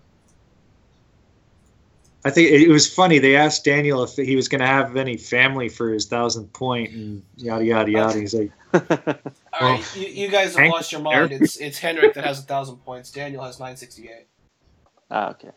[2.24, 3.18] I think it was funny.
[3.18, 6.92] They asked Daniel if he was going to have any family for his thousand point
[6.92, 8.18] and yada yada yada.
[8.18, 9.20] He's like, All right,
[9.60, 11.32] Well, you, you guys have Hank lost your mind.
[11.32, 13.10] It's it's Henrik that has a thousand points.
[13.10, 14.26] Daniel has nine sixty eight.
[15.10, 15.50] ah, okay.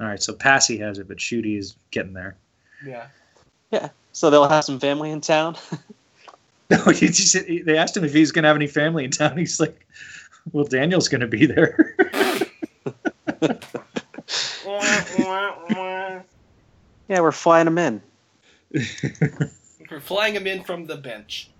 [0.00, 2.36] all right, so Passy has it, but Shooty is getting there.
[2.84, 3.06] Yeah.
[3.70, 3.88] Yeah.
[4.12, 5.56] So they'll have some family in town.
[6.70, 9.36] No, he just, they asked him if he's going to have any family in town.
[9.36, 9.86] He's like,
[10.52, 11.94] well, Daniel's going to be there.
[17.08, 18.02] yeah, we're flying them in.
[19.90, 21.50] We're flying him in from the bench.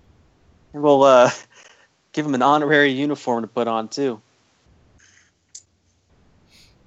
[0.73, 1.29] And we'll uh,
[2.11, 4.19] give him an honorary uniform to put on, too.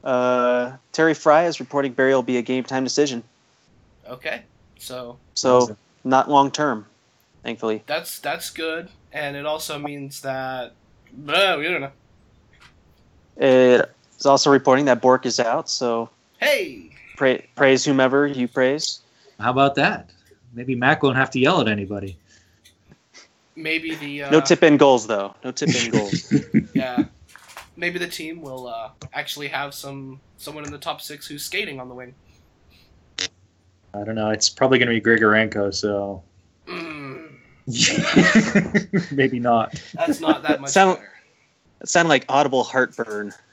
[0.05, 3.22] Uh, Terry Frei is reporting Barrie will be a game time decision.
[4.07, 4.42] Okay,
[4.78, 6.86] so So, not long term,
[7.42, 7.82] thankfully.
[7.86, 10.74] that's that's good, and it also means that
[11.28, 11.92] uh, we don't know.
[13.36, 19.00] It is also reporting that Bourque is out, so Hey, pra- praise whomever you praise.
[19.38, 20.11] How about that?
[20.54, 22.16] Maybe Mac won't have to yell at anybody.
[23.54, 25.34] maybe the uh, No tip in goals, though.
[25.44, 26.32] No tip in goals.
[26.74, 27.04] Yeah,
[27.76, 31.78] maybe the team will uh, actually have some someone in the top six who's skating
[31.80, 32.14] on the wing.
[33.94, 34.30] I don't know.
[34.30, 36.22] It's probably going to be Grigorenko, so
[39.12, 39.80] maybe not.
[39.94, 41.10] that's not that much Sound- better.
[41.80, 43.32] It sounded like audible heartburn.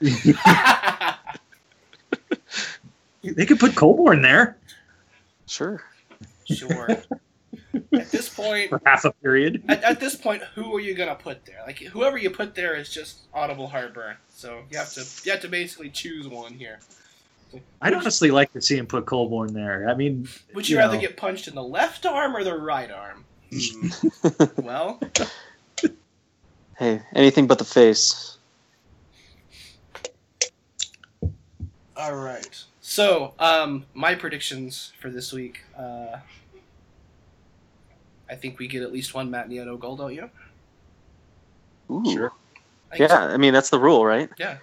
[3.22, 4.56] They could put Colborne there
[5.46, 5.82] Sure.
[6.44, 6.88] sure.
[7.92, 9.64] At this point, for half a period.
[9.68, 11.58] at, at this point, who are you gonna put there?
[11.66, 14.16] Like whoever you put there is just audible heartburn.
[14.32, 16.78] So you have to you have to basically choose one here.
[17.82, 19.88] I'd honestly like to see him put Colborne there.
[19.88, 21.00] I mean, Would you you rather know.
[21.00, 23.24] get punched in the left arm or the right arm?
[23.50, 23.88] Hmm.
[24.58, 25.00] well,
[26.78, 28.36] Hey, anything but the face.
[31.96, 32.62] all right.
[32.80, 35.60] So, um, my predictions for this week.
[35.76, 36.18] Uh,
[38.28, 40.30] I think we get at least one Matt Nieto goal, don't you?
[41.90, 42.04] Ooh.
[42.12, 42.32] Sure.
[42.92, 43.16] I Yeah, so.
[43.16, 44.28] I mean that's the rule, right?
[44.36, 44.58] Yeah.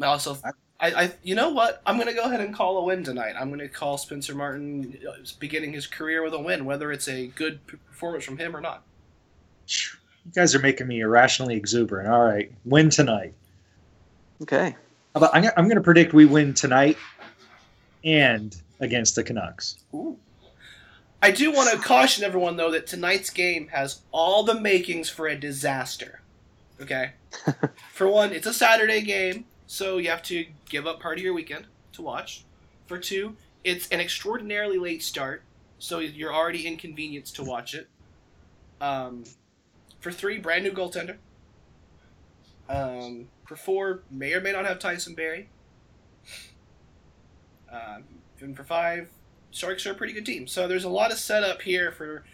[0.00, 0.36] I Also,
[0.80, 1.82] I, I, you know what?
[1.86, 3.34] I'm gonna go ahead and call a win tonight.
[3.38, 7.26] I'm gonna call Spencer Martin uh, beginning his career with a win, whether it's a
[7.28, 8.84] good performance from him or not.
[9.66, 12.08] you guys are making me irrationally exuberant.
[12.08, 13.34] All right, win tonight.
[14.42, 14.70] Okay.
[15.14, 16.96] How about, I'm, gonna- I'm going to predict we win tonight
[18.04, 19.78] and against the Canucks.
[19.92, 20.16] Ooh.
[21.20, 25.26] I do want to caution everyone though that tonight's game has all the makings for
[25.26, 26.20] a disaster.
[26.80, 27.12] Okay.
[27.92, 31.34] for one, it's a Saturday game, so you have to give up part of your
[31.34, 32.44] weekend to watch.
[32.86, 35.42] For two, it's an extraordinarily late start,
[35.78, 37.86] so you're already inconvenienced to watch it.
[38.80, 39.24] Um,
[40.00, 41.16] for three, brand new goaltender.
[42.68, 45.50] Um, for four, may or may not have Tyson Barrie.
[47.70, 48.04] Um,
[48.40, 49.10] and for five,
[49.50, 50.46] Sharks are a pretty good team.
[50.46, 52.24] So there's a lot of setup here for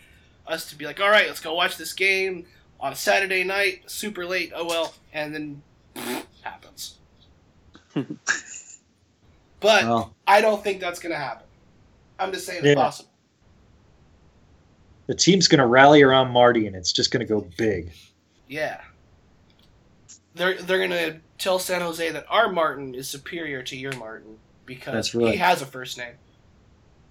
[0.46, 2.46] us to be like, all right, let's go watch this game
[2.78, 4.52] on a Saturday night, super late.
[4.54, 5.62] Oh well, and then.
[9.60, 11.46] but Well, I don't think that's gonna happen.
[12.18, 12.74] I'm just saying it's Yeah.
[12.74, 13.10] possible.
[15.06, 17.92] the team's going to rally around Marty, and it's just going to go big.
[18.48, 18.80] Yeah.
[20.34, 25.14] They're they're gonna tell San Jose that our Martin is superior to your Martin because
[25.14, 25.32] right.
[25.32, 26.14] he has a first name.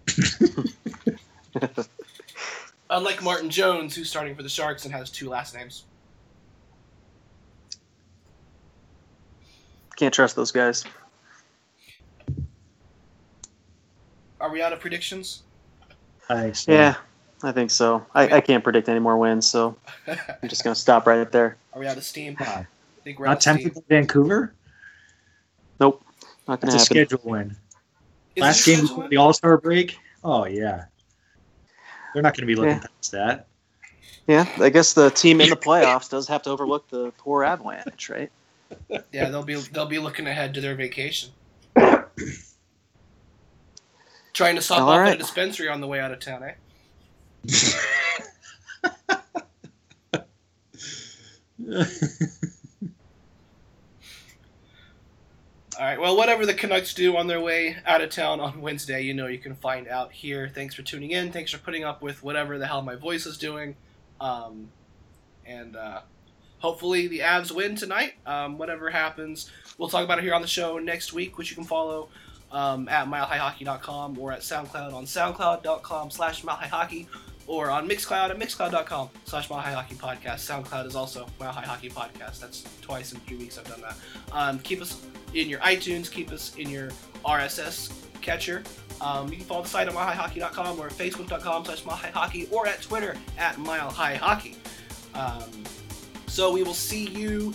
[2.89, 5.86] Unlike Martin Jones, who's starting for the Sharks and has two last names.
[9.95, 10.83] Can't trust those guys.
[14.39, 15.43] Are we out of predictions?
[16.29, 16.71] I think so.
[16.71, 16.95] Yeah,
[17.43, 18.05] I think so.
[18.13, 19.77] I, I can't predict any more wins, so
[20.07, 21.57] I'm just gonna stop right there.
[21.73, 22.35] Are we out of steam?
[22.39, 22.65] I
[23.03, 24.53] think we're Not out of tempted by Vancouver?
[25.79, 26.03] Nope,
[26.47, 27.07] not gonna That's a happen.
[27.07, 27.55] schedule win.
[28.35, 28.89] Is Last game scheduled?
[28.97, 29.97] before the All Star break?
[30.23, 30.85] Oh, yeah.
[32.13, 32.79] They're not going to be looking Yeah.
[32.79, 33.47] past that.
[34.27, 38.09] Yeah, I guess the team in the playoffs does have to overlook the poor Avalanche,
[38.09, 38.31] right?
[39.11, 41.32] Yeah, they'll be they'll be looking ahead to their vacation.
[44.34, 45.15] Trying to stop All off at right.
[45.15, 46.53] a dispensary on the way out of town, eh?
[55.80, 55.99] All right.
[55.99, 59.28] Well, whatever the Canucks do on their way out of town on Wednesday, you know
[59.28, 60.47] you can find out here.
[60.47, 61.32] Thanks for tuning in.
[61.32, 63.76] Thanks for putting up with whatever the hell my voice is doing.
[64.21, 64.69] Um,
[65.45, 66.01] and uh,
[66.64, 68.14] hopefully the Avs win tonight.
[68.26, 71.55] Um, whatever happens, we'll talk about it here on the show next week, which you
[71.55, 72.07] can follow
[72.53, 77.07] um, at milehighhockey.com or at SoundCloud on soundcloud.com slash milehighhockey
[77.47, 80.49] or on Mixcloud at mixcloud.com slash Mile High Hockey Podcast.
[80.49, 82.39] SoundCloud is also Mile High Hockey Podcast.
[82.39, 83.97] That's twice in three weeks I've done that.
[84.32, 86.91] Um, keep us in your iTunes, keep us in your
[87.26, 87.91] RSS
[88.22, 88.64] catcher.
[89.01, 93.18] Um, you can follow the site at milehighhockey.com or facebook.com slash milehighhockey or at Twitter
[93.38, 94.55] at Mile High Hockey.
[95.14, 95.66] Um,
[96.34, 97.53] so we will see you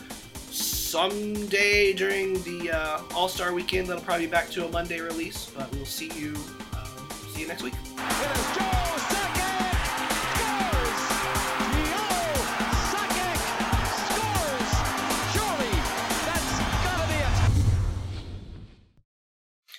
[0.52, 3.88] someday during the uh, All Star weekend.
[3.88, 6.36] That'll probably be back to a Monday release, but we'll see you.
[6.74, 7.74] Um, see you next week.
[7.74, 7.96] It is
[8.54, 8.62] Joe
[9.02, 9.74] Sakic
[10.30, 11.00] scores.
[11.74, 12.06] Joe
[12.94, 13.40] Sakic
[14.06, 14.70] scores.
[15.34, 15.74] Surely
[16.24, 16.50] that's
[16.84, 17.74] gotta be it.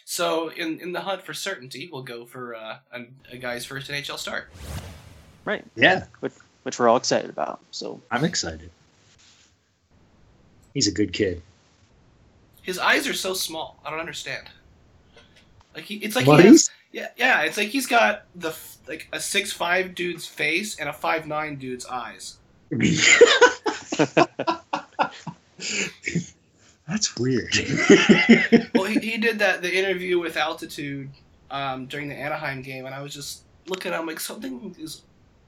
[0.03, 3.89] So in in the hunt for certainty, we'll go for uh, a, a guy's first
[3.89, 4.51] NHL start.
[5.45, 6.03] Right, yeah,
[6.63, 7.61] which we're all excited about.
[7.71, 8.71] So I'm excited.
[10.73, 11.41] He's a good kid.
[12.61, 13.79] His eyes are so small.
[13.85, 14.49] I don't understand.
[15.75, 17.41] Like he, it's like What he has, yeah, yeah.
[17.41, 18.55] It's like he's got the
[18.87, 22.37] like a six five dude's face and a five nine dude's eyes.
[26.87, 27.53] That's weird.
[28.73, 31.09] Well, he, he did that the interview with Altitude
[31.51, 35.01] um, during the Anaheim game, and I was just looking at him like something is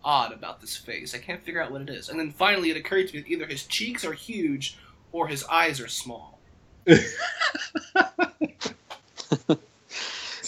[0.04, 1.16] odd about this face.
[1.16, 2.10] I can't figure out what it is.
[2.10, 4.78] And then finally, it occurred to me that either his cheeks are huge
[5.12, 6.40] or his eyes are small.
[6.88, 6.96] hey,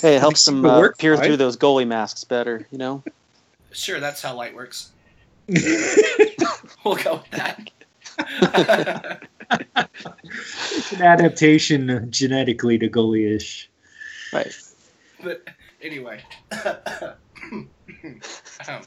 [0.02, 1.26] it helps Makes them uh, work, peer right?
[1.26, 2.68] through those goalie masks better.
[2.72, 3.04] You know.
[3.72, 4.92] Sure, that's how light works.
[6.84, 7.70] We'll go with that.
[10.66, 13.70] it's an adaptation genetically to goalie-ish.
[14.34, 14.54] Right.
[15.24, 15.48] but
[15.82, 16.22] anyway,
[18.68, 18.82] um,